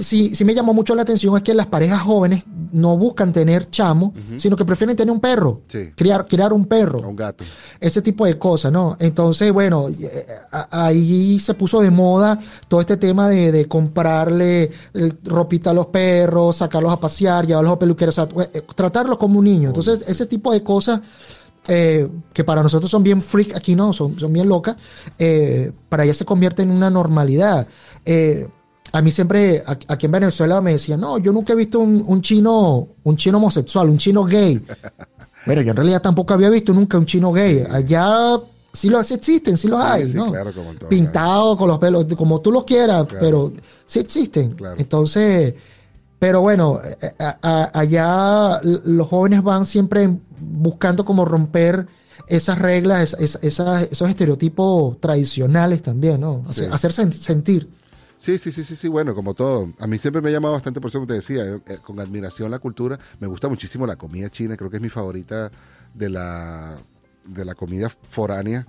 sí, 0.00 0.34
sí 0.34 0.44
me 0.44 0.54
llamó 0.54 0.74
mucho 0.74 0.94
la 0.94 1.02
atención 1.02 1.36
es 1.36 1.42
que 1.42 1.54
las 1.54 1.66
parejas 1.66 2.02
jóvenes 2.02 2.44
no 2.72 2.96
buscan 2.96 3.32
tener 3.32 3.70
chamo, 3.70 4.12
sino 4.36 4.56
que 4.56 4.64
prefieren 4.64 4.96
tener 4.96 5.12
un 5.12 5.20
perro, 5.20 5.62
Sí. 5.68 5.92
criar, 5.96 6.26
criar 6.26 6.52
un 6.52 6.66
perro 6.66 6.98
un 7.08 7.16
gato. 7.16 7.44
ese 7.80 8.02
tipo 8.02 8.26
de 8.26 8.36
cosas, 8.38 8.70
¿no? 8.72 8.96
Entonces, 9.00 9.52
bueno, 9.52 9.88
eh, 9.88 10.26
ahí 10.70 11.38
se 11.38 11.54
puso 11.54 11.80
de 11.80 11.90
moda 11.90 12.38
todo 12.68 12.80
este 12.80 12.96
tema 12.96 13.28
de, 13.28 13.52
de 13.52 13.66
comprarle 13.66 14.70
eh, 14.94 15.12
ropita 15.24 15.70
a 15.70 15.74
los 15.74 15.86
perros, 15.86 16.56
sacarlos 16.56 16.92
a 16.92 17.00
pasear, 17.00 17.46
llevarlos 17.46 17.72
a 17.74 17.78
peluqueros, 17.78 18.18
o 18.18 18.26
sea, 18.26 18.48
eh, 18.52 18.62
tratarlos 18.74 19.16
como 19.18 19.38
un 19.38 19.44
niño. 19.44 19.68
Entonces, 19.68 20.02
ese 20.06 20.26
tipo 20.26 20.52
de 20.52 20.62
cosas 20.62 21.00
eh, 21.68 22.08
que 22.32 22.44
para 22.44 22.62
nosotros 22.62 22.90
son 22.90 23.02
bien 23.02 23.20
freak 23.20 23.56
aquí, 23.56 23.74
¿no? 23.74 23.92
Son, 23.92 24.18
son 24.18 24.32
bien 24.32 24.48
locas, 24.48 24.76
eh, 25.18 25.72
para 25.88 26.04
ella 26.04 26.14
se 26.14 26.24
convierte 26.24 26.62
en 26.62 26.70
una 26.70 26.90
normalidad. 26.90 27.66
Eh, 28.04 28.48
a 28.96 29.02
mí 29.02 29.10
siempre, 29.10 29.62
aquí 29.66 30.06
en 30.06 30.12
Venezuela 30.12 30.60
me 30.62 30.72
decían, 30.72 31.00
no, 31.00 31.18
yo 31.18 31.30
nunca 31.30 31.52
he 31.52 31.56
visto 31.56 31.80
un, 31.80 32.02
un 32.06 32.22
chino, 32.22 32.88
un 33.04 33.16
chino 33.16 33.36
homosexual, 33.36 33.90
un 33.90 33.98
chino 33.98 34.24
gay. 34.24 34.64
Bueno, 35.44 35.62
yo 35.62 35.70
en 35.70 35.76
realidad 35.76 36.02
tampoco 36.02 36.34
había 36.34 36.50
visto 36.50 36.72
nunca 36.72 36.98
un 36.98 37.06
chino 37.06 37.30
gay. 37.30 37.62
Allá 37.70 38.36
sí 38.72 38.88
los 38.88 39.08
existen, 39.12 39.56
sí 39.56 39.68
los 39.68 39.80
hay, 39.80 40.12
¿no? 40.12 40.32
Claro, 40.32 40.52
como 40.52 40.74
todo, 40.74 40.88
Pintados 40.88 41.56
con 41.56 41.68
los 41.68 41.78
pelos, 41.78 42.04
como 42.16 42.40
tú 42.40 42.50
los 42.50 42.64
quieras, 42.64 43.06
pero 43.20 43.52
sí 43.86 44.00
existen. 44.00 44.56
Entonces, 44.76 45.54
pero 46.18 46.40
bueno, 46.40 46.80
eh, 46.82 46.96
eh, 47.00 47.32
allá 47.72 48.60
los 48.62 49.06
jóvenes 49.06 49.40
van 49.44 49.64
siempre 49.64 50.10
buscando 50.40 51.04
como 51.04 51.24
romper 51.24 51.86
esas 52.26 52.58
reglas, 52.58 53.16
esos 53.20 54.10
estereotipos 54.10 55.00
tradicionales 55.00 55.80
también, 55.80 56.20
¿no? 56.20 56.42
Hacerse 56.72 57.12
sentir. 57.12 57.68
Sí, 58.16 58.38
sí, 58.38 58.50
sí, 58.50 58.64
sí, 58.64 58.76
sí, 58.76 58.88
bueno, 58.88 59.14
como 59.14 59.34
todo. 59.34 59.72
A 59.78 59.86
mí 59.86 59.98
siempre 59.98 60.22
me 60.22 60.30
ha 60.30 60.32
llamado 60.32 60.54
bastante, 60.54 60.80
por 60.80 60.88
eso 60.88 60.98
como 60.98 61.06
te 61.06 61.14
decía, 61.14 61.44
eh, 61.44 61.78
con 61.82 62.00
admiración 62.00 62.50
la 62.50 62.58
cultura. 62.58 62.98
Me 63.20 63.26
gusta 63.26 63.48
muchísimo 63.48 63.86
la 63.86 63.96
comida 63.96 64.30
china, 64.30 64.56
creo 64.56 64.70
que 64.70 64.76
es 64.76 64.82
mi 64.82 64.88
favorita 64.88 65.50
de 65.92 66.08
la, 66.08 66.78
de 67.28 67.44
la 67.44 67.54
comida 67.54 67.90
foránea 67.90 68.66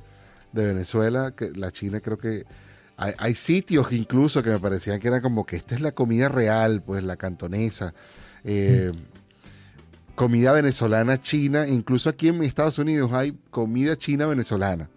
de 0.52 0.66
Venezuela. 0.66 1.34
La 1.56 1.72
china 1.72 2.02
creo 2.02 2.18
que 2.18 2.46
hay, 2.98 3.36
sitios 3.36 3.92
incluso 3.92 4.42
que 4.42 4.50
me 4.50 4.60
parecían 4.60 5.00
que 5.00 5.08
eran 5.08 5.22
como 5.22 5.46
que 5.46 5.56
esta 5.56 5.76
es 5.76 5.82
la 5.82 5.92
comida 5.92 6.30
real, 6.30 6.82
pues 6.82 7.04
la 7.04 7.16
cantonesa. 7.16 7.94
Eh, 8.44 8.92
comida 10.16 10.52
venezolana 10.52 11.22
china, 11.22 11.68
incluso 11.68 12.10
aquí 12.10 12.30
en 12.30 12.42
Estados 12.44 12.80
Unidos 12.80 13.12
hay 13.14 13.38
comida 13.52 13.96
china 13.96 14.26
venezolana, 14.26 14.90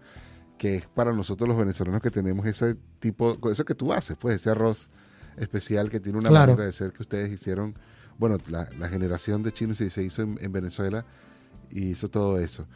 que 0.61 0.75
es 0.75 0.85
para 0.85 1.11
nosotros 1.11 1.47
los 1.47 1.57
venezolanos 1.57 2.03
que 2.03 2.11
tenemos 2.11 2.45
ese 2.45 2.75
tipo, 2.99 3.35
eso 3.49 3.65
que 3.65 3.73
tú 3.73 3.91
haces, 3.91 4.15
pues 4.15 4.35
ese 4.35 4.51
arroz 4.51 4.91
especial 5.35 5.89
que 5.89 5.99
tiene 5.99 6.19
una 6.19 6.29
manera 6.29 6.63
de 6.63 6.71
ser 6.71 6.93
que 6.93 7.01
ustedes 7.01 7.31
hicieron, 7.31 7.73
bueno, 8.19 8.37
la, 8.47 8.67
generación 8.87 9.41
de 9.41 9.51
chinos 9.51 9.77
se, 9.77 9.89
se 9.89 10.03
hizo 10.03 10.21
en, 10.21 10.51
Venezuela 10.51 11.03
y 11.71 11.85
hizo 11.87 12.11
todo 12.11 12.39
eso. 12.39 12.67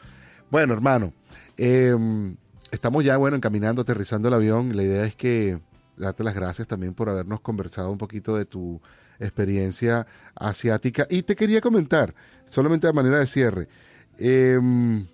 Bueno, 0.50 0.74
hermano, 0.74 1.14
em, 1.58 2.36
estamos 2.72 3.06
ya, 3.06 3.18
bueno, 3.18 3.38
encaminando, 3.38 3.84
aterrizando 3.84 4.30
el 4.30 4.34
avión. 4.34 4.76
La 4.76 4.82
idea 4.82 5.06
es 5.06 5.16
que 5.16 5.60
darte 5.96 6.24
las 6.24 6.34
gracias 6.34 6.68
también 6.68 6.96
por 6.96 7.08
habernos 7.08 7.40
conversado 7.42 7.92
un 7.92 8.00
poquito 8.00 8.36
de 8.36 8.46
tu 8.46 8.82
experiencia 9.20 10.08
asiática. 10.34 11.06
Y 11.08 11.22
te 11.22 11.36
quería 11.36 11.62
comentar, 11.62 12.16
solamente 12.48 12.88
de 12.88 12.94
manera 12.94 13.20
de 13.20 13.28
cierre, 13.28 13.68
em, 14.18 15.06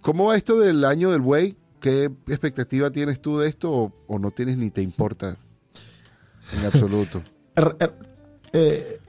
¿cómo 0.00 0.26
va 0.26 0.36
esto 0.36 0.60
del 0.60 0.84
año 0.84 1.10
del 1.10 1.22
buey? 1.22 1.57
¿Qué 1.80 2.10
expectativa 2.26 2.90
tienes 2.90 3.20
tú 3.20 3.38
de 3.38 3.48
esto 3.48 3.92
o, 4.06 4.18
no 4.18 4.30
tienes 4.30 4.56
ni 4.58 4.70
te 4.70 4.82
importa 4.82 5.36
en 6.52 6.66
absoluto? 6.66 7.22
Er, 7.58 7.74
er, 7.80 7.92
eh, 8.52 9.00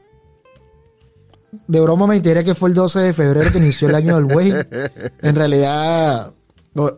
de 1.67 1.79
broma 1.79 2.08
me 2.08 2.15
enteré 2.15 2.43
que 2.43 2.55
fue 2.55 2.69
el 2.69 2.75
12 2.75 2.99
de 2.99 3.13
febrero 3.13 3.51
que 3.51 3.58
inició 3.58 3.89
el 3.89 3.95
año 3.95 4.15
del 4.15 4.25
buey. 4.25 4.53
En 5.21 5.36
realidad, 5.36 6.34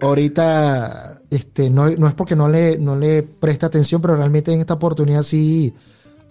ahorita 0.01 1.21
este, 1.29 1.69
no, 1.69 1.87
es 1.87 2.13
porque 2.15 2.35
no 2.35 2.49
le, 2.49 2.77
no 2.77 2.95
le 2.95 3.23
presta 3.23 3.67
atención, 3.67 4.01
pero 4.01 4.15
realmente 4.15 4.51
en 4.51 4.59
esta 4.59 4.73
oportunidad 4.73 5.23
sí 5.23 5.73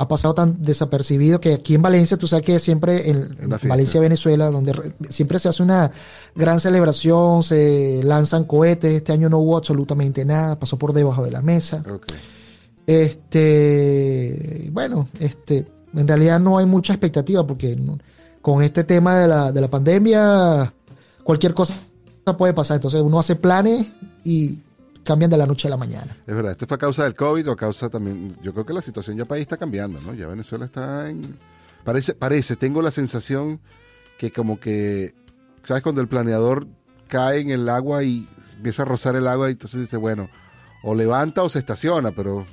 ha 0.01 0.09
pasado 0.09 0.33
tan 0.33 0.63
desapercibido 0.63 1.43
que 1.43 1.53
aquí 1.53 1.75
en 1.75 1.83
Valencia, 1.83 2.17
tú 2.17 2.27
sabes 2.27 2.47
que 2.47 2.59
siempre 2.59 3.11
en, 3.11 3.37
Valencia, 3.69 4.01
Venezuela, 4.01 4.51
donde 4.51 4.95
siempre 5.11 5.39
se 5.39 5.51
hace 5.51 5.63
una 5.63 5.91
gran 6.35 6.59
celebración, 6.59 7.43
se 7.43 8.01
lanzan 8.03 8.45
cohetes, 8.45 8.95
este 8.95 9.13
año 9.13 9.29
no 9.29 9.37
hubo 9.37 9.59
absolutamente 9.59 10.25
nada, 10.25 10.59
pasó 10.59 10.79
por 10.79 10.95
debajo 10.95 11.23
de 11.23 11.31
la 11.31 11.43
mesa. 11.43 11.85
Este, 12.87 14.71
bueno, 14.73 15.07
este, 15.19 15.71
en 15.95 16.09
realidad 16.09 16.41
no 16.41 16.57
hay 16.57 16.65
mucha 16.65 16.95
expectativa 16.95 17.47
porque 17.47 17.79
con 18.41 18.63
este 18.63 18.85
tema 18.85 19.19
de 19.19 19.29
la, 19.29 19.53
de 19.53 19.61
la 19.61 19.69
pandemia, 19.69 20.73
cualquier 21.25 21.53
cosa 21.53 21.75
puede 22.39 22.55
pasar. 22.55 22.77
Entonces 22.77 23.03
uno 23.03 23.19
hace 23.19 23.37
planes 23.37 23.87
y 24.25 24.61
cambian 25.05 25.31
de 25.31 25.37
la 25.37 25.47
noche 25.47 25.69
a 25.69 25.71
la 25.71 25.77
mañana. 25.77 26.17
Es 26.27 26.35
verdad, 26.35 26.53
¿esto 26.53 26.67
fue 26.67 26.77
a 26.77 26.79
causa 26.79 27.05
del 27.05 27.15
COVID 27.15 27.49
o 27.49 27.53
a 27.53 27.57
causa 27.57 27.89
también? 27.89 28.37
Yo 28.43 28.53
creo 28.53 28.67
que 28.67 28.73
la 28.73 28.83
situación 28.83 29.17
ya 29.17 29.25
país 29.25 29.43
está 29.43 29.57
cambiando, 29.57 30.01
¿no? 30.01 30.15
Ya 30.15 30.27
Venezuela 30.27 30.67
está 30.67 31.09
en... 31.09 31.37
Parece, 31.85 32.15
parece, 32.15 32.57
tengo 32.57 32.83
la 32.83 32.91
sensación 32.91 33.61
que 34.19 34.31
como 34.31 34.61
que, 34.61 35.15
¿sabes? 35.65 35.83
Cuando 35.83 36.03
el 36.03 36.09
planeador 36.09 36.67
cae 37.09 37.41
en 37.41 37.51
el 37.51 37.69
agua 37.69 38.05
y 38.05 38.29
empieza 38.57 38.83
a 38.83 38.85
rozar 38.85 39.17
el 39.17 39.27
agua 39.27 39.49
y 39.49 39.53
entonces 39.53 39.81
dice, 39.81 39.97
bueno, 39.97 40.29
o 40.83 40.95
levanta 40.95 41.43
o 41.43 41.49
se 41.49 41.59
estaciona, 41.59 42.13
pero 42.13 42.47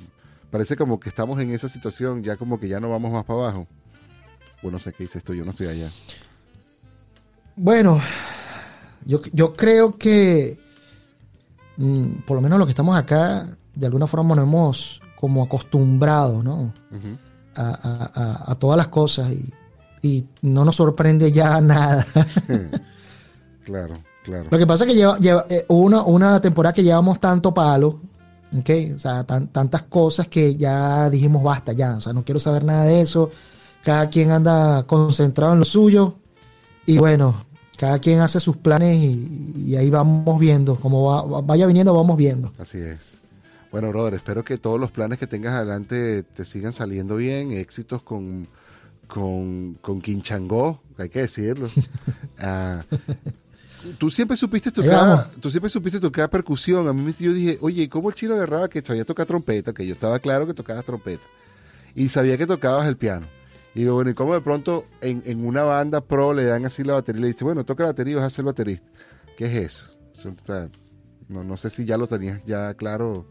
parece 0.50 0.76
como 0.76 0.98
que 0.98 1.10
estamos 1.10 1.38
en 1.40 1.50
esa 1.50 1.68
situación, 1.68 2.22
ya 2.22 2.36
como 2.36 2.58
que 2.58 2.68
ya 2.68 2.80
no 2.80 2.90
vamos 2.90 3.12
más 3.12 3.24
para 3.24 3.40
abajo. 3.40 3.66
Bueno, 4.62 4.78
sé 4.78 4.92
qué 4.92 5.04
dices 5.04 5.22
tú, 5.22 5.34
yo 5.34 5.44
no 5.44 5.50
estoy 5.50 5.68
allá. 5.68 5.90
Bueno, 7.54 8.00
yo, 9.04 9.20
yo 9.32 9.54
creo 9.54 9.96
que 9.96 10.58
por 12.26 12.36
lo 12.36 12.40
menos 12.40 12.58
los 12.58 12.66
que 12.66 12.72
estamos 12.72 12.96
acá, 12.96 13.56
de 13.74 13.86
alguna 13.86 14.06
forma 14.06 14.34
nos 14.34 14.44
hemos 14.44 15.00
como 15.16 15.42
acostumbrado, 15.44 16.42
¿no? 16.42 16.72
a, 17.56 18.56
todas 18.58 18.76
las 18.76 18.88
cosas 18.88 19.30
y, 20.02 20.26
no 20.42 20.64
nos 20.64 20.76
sorprende 20.76 21.32
ya 21.32 21.60
nada. 21.60 22.06
claro, 23.64 23.98
claro. 24.24 24.46
Lo 24.50 24.58
que 24.58 24.66
pasa 24.66 24.84
es 24.84 24.90
que 24.90 24.96
lleva, 24.96 25.46
eh, 25.48 25.64
una, 25.68 26.02
una 26.02 26.40
temporada 26.40 26.72
que 26.72 26.84
llevamos 26.84 27.20
tanto 27.20 27.52
palo, 27.52 28.00
¿ok? 28.56 28.70
O 28.94 28.98
sea, 28.98 29.24
tantas 29.24 29.82
cosas 29.84 30.28
que 30.28 30.56
ya 30.56 31.10
dijimos 31.10 31.42
basta 31.42 31.72
ya, 31.72 31.96
o 31.96 32.00
sea, 32.00 32.12
no 32.12 32.24
quiero 32.24 32.40
saber 32.40 32.64
nada 32.64 32.84
de 32.84 33.00
eso. 33.00 33.30
Cada 33.82 34.08
quien 34.08 34.30
anda 34.30 34.84
concentrado 34.84 35.52
en 35.52 35.60
lo 35.60 35.64
suyo 35.64 36.16
y 36.86 36.98
bueno, 36.98 37.47
cada 37.78 38.00
quien 38.00 38.20
hace 38.20 38.40
sus 38.40 38.56
planes 38.56 38.96
y, 38.96 39.76
ahí 39.76 39.88
vamos 39.88 40.38
viendo, 40.40 40.76
como 40.76 41.42
vaya 41.44 41.66
viniendo, 41.66 41.94
vamos 41.94 42.16
viendo. 42.16 42.52
Así 42.58 42.78
es. 42.78 43.22
Bueno, 43.70 43.88
brother, 43.90 44.14
espero 44.14 44.44
que 44.44 44.58
todos 44.58 44.80
los 44.80 44.90
planes 44.90 45.18
que 45.18 45.26
tengas 45.26 45.54
adelante 45.54 46.24
te 46.24 46.44
sigan 46.44 46.72
saliendo 46.72 47.16
bien, 47.16 47.52
éxitos 47.52 48.02
con, 48.02 48.48
con, 49.06 49.74
con 49.80 50.00
Quinchangó, 50.00 50.82
hay 50.98 51.08
que 51.08 51.20
decirlo. 51.20 51.68
Ah, 52.40 52.84
tú 53.98 54.10
siempre 54.10 54.36
supiste 54.36 54.70
tocar, 54.70 55.28
tú 55.40 55.50
siempre 55.50 55.68
supiste 55.68 55.98
tocar 55.98 56.30
percusión. 56.30 56.86
A 56.86 56.92
mí 56.92 57.02
me, 57.02 57.10
yo 57.10 57.32
dije, 57.32 57.58
oye, 57.60 57.88
¿cómo 57.88 58.10
el 58.10 58.14
chino 58.14 58.34
agarraba 58.34 58.68
que 58.68 58.80
sabía 58.80 59.04
tocar 59.04 59.26
trompeta? 59.26 59.72
Que 59.72 59.84
yo 59.84 59.94
estaba 59.94 60.20
claro 60.20 60.46
que 60.46 60.54
tocabas 60.54 60.84
trompeta. 60.84 61.24
Y 61.96 62.08
sabía 62.10 62.38
que 62.38 62.46
tocabas 62.46 62.86
el 62.86 62.96
piano. 62.96 63.26
Y 63.78 63.82
digo, 63.82 63.94
bueno, 63.94 64.10
¿y 64.10 64.14
cómo 64.14 64.34
de 64.34 64.40
pronto 64.40 64.86
en, 65.00 65.46
una 65.46 65.62
banda 65.62 66.00
pro 66.00 66.34
le 66.34 66.44
dan 66.44 66.66
así 66.66 66.82
la 66.82 66.94
batería 66.94 67.20
y 67.20 67.22
le 67.22 67.28
dice, 67.28 67.44
bueno, 67.44 67.64
toca 67.64 67.84
la 67.84 67.90
batería 67.90 68.14
y 68.14 68.16
vas 68.16 68.24
a 68.24 68.30
ser 68.30 68.44
baterista? 68.44 68.84
¿Qué 69.36 69.44
es 69.46 69.94
eso? 70.16 70.34
no, 71.28 71.56
sé 71.56 71.70
si 71.70 71.84
ya 71.84 71.96
lo 71.96 72.08
tenías 72.08 72.44
ya 72.44 72.74
claro. 72.74 73.24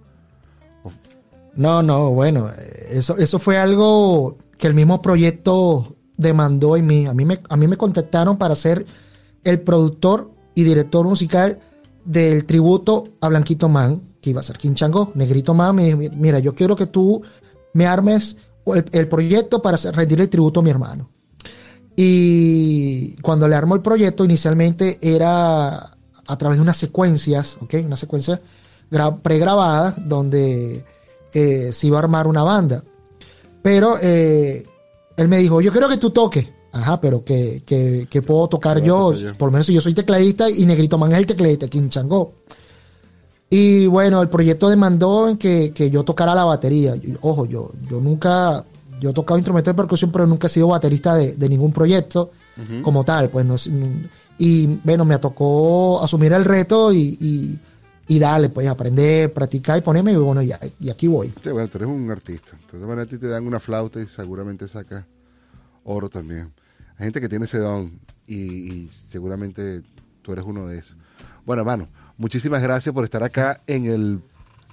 No, 1.54 1.84
no, 1.84 2.12
bueno, 2.12 2.50
eso, 2.90 3.18
eso 3.18 3.40
fue 3.40 3.58
algo 3.58 4.38
que 4.58 4.68
el 4.68 4.74
mismo 4.74 5.02
proyecto 5.02 5.98
demandó 6.16 6.78
en 6.78 6.88
mí. 6.88 7.08
A 7.08 7.14
mí 7.14 7.26
me, 7.26 7.42
a 7.50 7.58
mí 7.58 7.68
me 7.68 7.76
contactaron 7.76 8.38
para 8.38 8.56
ser 8.56 8.86
el 9.44 9.60
productor 9.60 10.32
y 10.56 10.64
director 10.64 11.06
musical 11.06 11.60
del 12.06 12.46
tributo 12.46 13.10
a 13.20 13.28
Blanquito 13.28 13.68
Man, 13.68 14.02
que 14.22 14.30
iba 14.30 14.40
a 14.40 14.44
ser 14.44 14.58
Quinchango, 14.58 15.12
Negrito 15.14 15.54
Man. 15.54 15.76
Me 15.76 15.94
dijo, 15.94 16.16
mira, 16.16 16.40
yo 16.40 16.56
quiero 16.56 16.78
que 16.78 16.88
tú 16.88 17.22
me 17.74 17.86
armes 17.86 18.38
el, 18.76 19.08
proyecto 19.08 19.62
para 19.62 19.78
rendir 19.92 20.22
el 20.22 20.30
tributo 20.30 20.60
a 20.60 20.64
mi 20.64 20.70
hermano. 20.70 21.10
Y 21.96 23.14
cuando 23.22 23.48
le 23.48 23.56
armó 23.56 23.76
el 23.76 23.82
proyecto, 23.82 24.24
inicialmente 24.24 24.98
era 25.02 25.92
a 26.28 26.38
través 26.38 26.58
de 26.58 26.62
unas 26.62 26.78
secuencias, 26.78 27.58
¿ok? 27.62 27.76
Una 27.86 27.98
secuencia 27.98 28.40
pregrabada 29.24 29.96
donde 29.98 30.86
eh, 31.34 31.72
se 31.74 31.88
iba 31.88 31.98
a 31.98 32.04
armar 32.04 32.28
una 32.28 32.44
banda. 32.44 32.84
Pero 33.62 33.98
eh, 34.02 34.66
él 35.18 35.28
me 35.28 35.40
dijo, 35.40 35.62
yo 35.62 35.72
quiero 35.72 35.90
que 35.90 35.98
tú 35.98 36.12
toques. 36.12 36.48
Ajá, 36.72 37.02
pero 37.02 37.24
que, 37.24 37.64
puedo 38.26 38.48
tocar 38.48 38.84
yo, 38.84 39.12
por 39.38 39.48
lo 39.48 39.52
menos 39.52 39.66
si 39.66 39.74
yo 39.74 39.82
soy 39.82 39.96
tecladista 39.96 40.50
y 40.50 40.66
Negrito 40.66 40.98
Man 40.98 41.12
es 41.14 41.18
el 41.18 41.26
tecladista, 41.26 41.68
King 41.68 41.90
Chango. 41.90 42.34
Y 43.50 43.88
bueno, 43.88 44.22
el 44.22 44.30
proyecto 44.30 44.70
demandó 44.70 45.30
en 45.30 45.38
que, 45.38 45.72
yo 45.92 46.04
tocara 46.04 46.36
la 46.36 46.44
batería. 46.44 46.96
ojo, 47.22 47.46
yo, 47.46 47.72
yo 47.90 48.02
nunca, 48.02 48.66
yo 49.00 49.12
he 49.12 49.14
tocado 49.14 49.38
instrumentos 49.38 49.74
de 49.74 49.78
percusión, 49.78 50.12
pero 50.12 50.28
nunca 50.28 50.48
he 50.48 50.50
sido 50.50 50.68
baterista 50.68 51.16
de, 51.16 51.50
ningún 51.50 51.72
proyecto 51.72 52.32
como 52.84 53.04
tal. 53.04 53.30
Pues 53.30 53.46
no, 53.46 53.56
y 54.38 54.68
bueno, 54.84 55.06
me 55.06 55.18
tocó 55.18 56.04
asumir 56.04 56.34
el 56.34 56.44
reto 56.44 56.94
y, 56.94 57.60
y, 58.08 58.20
darle, 58.20 58.50
pues 58.50 58.68
aprender, 58.68 59.34
practicar 59.34 59.78
y 59.78 59.82
ponerme, 59.82 60.12
y 60.12 60.16
bueno, 60.16 60.42
y, 60.42 60.52
y 60.80 60.90
aquí 60.90 61.08
voy. 61.08 61.34
Sí, 61.42 61.50
bueno, 61.50 61.68
tú 61.70 61.78
eres 61.78 61.90
un 61.90 62.12
artista. 62.12 62.52
Entonces, 62.60 62.98
a 62.98 63.06
ti 63.06 63.18
te 63.18 63.28
dan 63.28 63.48
una 63.48 63.60
flauta 63.60 64.02
y 64.02 64.08
seguramente 64.08 64.68
sacas 64.68 65.06
oro 65.84 66.10
también. 66.10 66.52
Hay 66.98 67.06
gente 67.06 67.22
que 67.22 67.30
tiene 67.30 67.46
ese 67.46 67.60
don 67.60 68.00
y, 68.28 68.36
y 68.36 68.90
seguramente 68.90 69.84
tú 70.22 70.34
eres 70.34 70.46
uno 70.46 70.68
de 70.68 70.80
esos. 70.80 70.98
Bueno, 71.46 71.62
hermano, 71.62 71.88
muchísimas 72.18 72.62
gracias 72.62 72.94
por 72.94 73.04
estar 73.04 73.24
acá 73.24 73.62
en 73.68 73.86
el 73.86 74.22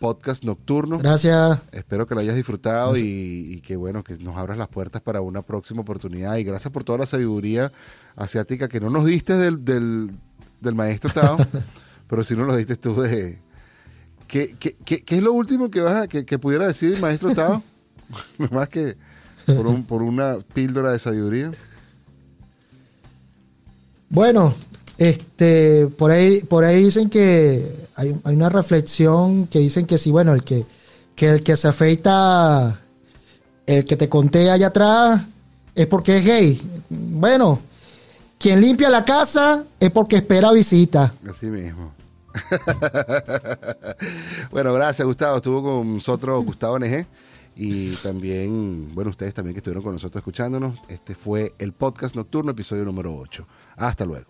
podcast 0.00 0.44
nocturno. 0.44 0.98
Gracias. 0.98 1.60
Espero 1.72 2.06
que 2.06 2.14
lo 2.14 2.20
hayas 2.20 2.34
disfrutado 2.34 2.96
y, 2.96 3.54
y, 3.54 3.60
que 3.60 3.76
bueno, 3.76 4.02
que 4.02 4.16
nos 4.16 4.36
abras 4.36 4.58
las 4.58 4.68
puertas 4.68 5.00
para 5.02 5.20
una 5.20 5.42
próxima 5.42 5.82
oportunidad. 5.82 6.36
Y 6.36 6.44
gracias 6.44 6.72
por 6.72 6.84
toda 6.84 6.98
la 6.98 7.06
sabiduría 7.06 7.72
asiática 8.16 8.68
que 8.68 8.80
no 8.80 8.90
nos 8.90 9.06
diste 9.06 9.34
del, 9.34 9.64
del, 9.64 10.10
del 10.60 10.74
maestro 10.74 11.10
Tao, 11.10 11.38
pero 12.08 12.24
sí 12.24 12.36
nos 12.36 12.46
lo 12.46 12.56
diste 12.56 12.76
tú 12.76 13.00
de... 13.00 13.38
¿Qué, 14.26 14.56
qué, 14.58 14.74
qué, 14.84 15.02
qué 15.02 15.16
es 15.16 15.22
lo 15.22 15.32
último 15.32 15.70
que 15.70 15.80
vas 15.80 15.96
a, 16.02 16.08
que, 16.08 16.24
que 16.24 16.38
pudiera 16.38 16.66
decir 16.66 16.94
el 16.94 17.00
maestro 17.00 17.34
Tao? 17.34 17.62
Más 18.50 18.68
que 18.68 18.96
por, 19.46 19.66
un, 19.66 19.84
por 19.84 20.02
una 20.02 20.38
píldora 20.54 20.92
de 20.92 20.98
sabiduría. 20.98 21.52
Bueno, 24.08 24.54
este, 24.98 25.88
por 25.98 26.10
ahí, 26.10 26.40
por 26.42 26.64
ahí 26.64 26.84
dicen 26.84 27.10
que 27.10 27.70
hay, 27.96 28.14
una 28.24 28.48
reflexión 28.48 29.46
que 29.46 29.58
dicen 29.58 29.86
que 29.86 29.98
sí, 29.98 30.10
bueno, 30.10 30.34
el 30.34 30.44
que, 30.44 30.64
que 31.16 31.30
el 31.30 31.42
que 31.42 31.56
se 31.56 31.68
afeita, 31.68 32.80
el 33.66 33.84
que 33.84 33.96
te 33.96 34.08
conté 34.08 34.50
allá 34.50 34.68
atrás, 34.68 35.22
es 35.74 35.86
porque 35.86 36.18
es 36.18 36.24
gay. 36.24 36.62
Bueno, 36.88 37.60
quien 38.38 38.60
limpia 38.60 38.88
la 38.88 39.04
casa 39.04 39.64
es 39.80 39.90
porque 39.90 40.16
espera 40.16 40.52
visita. 40.52 41.14
Así 41.28 41.46
mismo. 41.46 41.92
bueno, 44.50 44.74
gracias 44.74 45.06
Gustavo. 45.06 45.36
Estuvo 45.36 45.62
con 45.62 45.94
nosotros 45.94 46.44
Gustavo 46.44 46.78
NG 46.78 47.06
y 47.56 47.94
también, 47.96 48.94
bueno, 48.94 49.10
ustedes 49.10 49.34
también 49.34 49.54
que 49.54 49.58
estuvieron 49.58 49.82
con 49.82 49.92
nosotros 49.92 50.20
escuchándonos. 50.20 50.78
Este 50.88 51.14
fue 51.14 51.52
el 51.58 51.72
podcast 51.72 52.16
nocturno, 52.16 52.52
episodio 52.52 52.84
número 52.84 53.16
8. 53.16 53.46
Hasta 53.76 54.04
luego. 54.04 54.26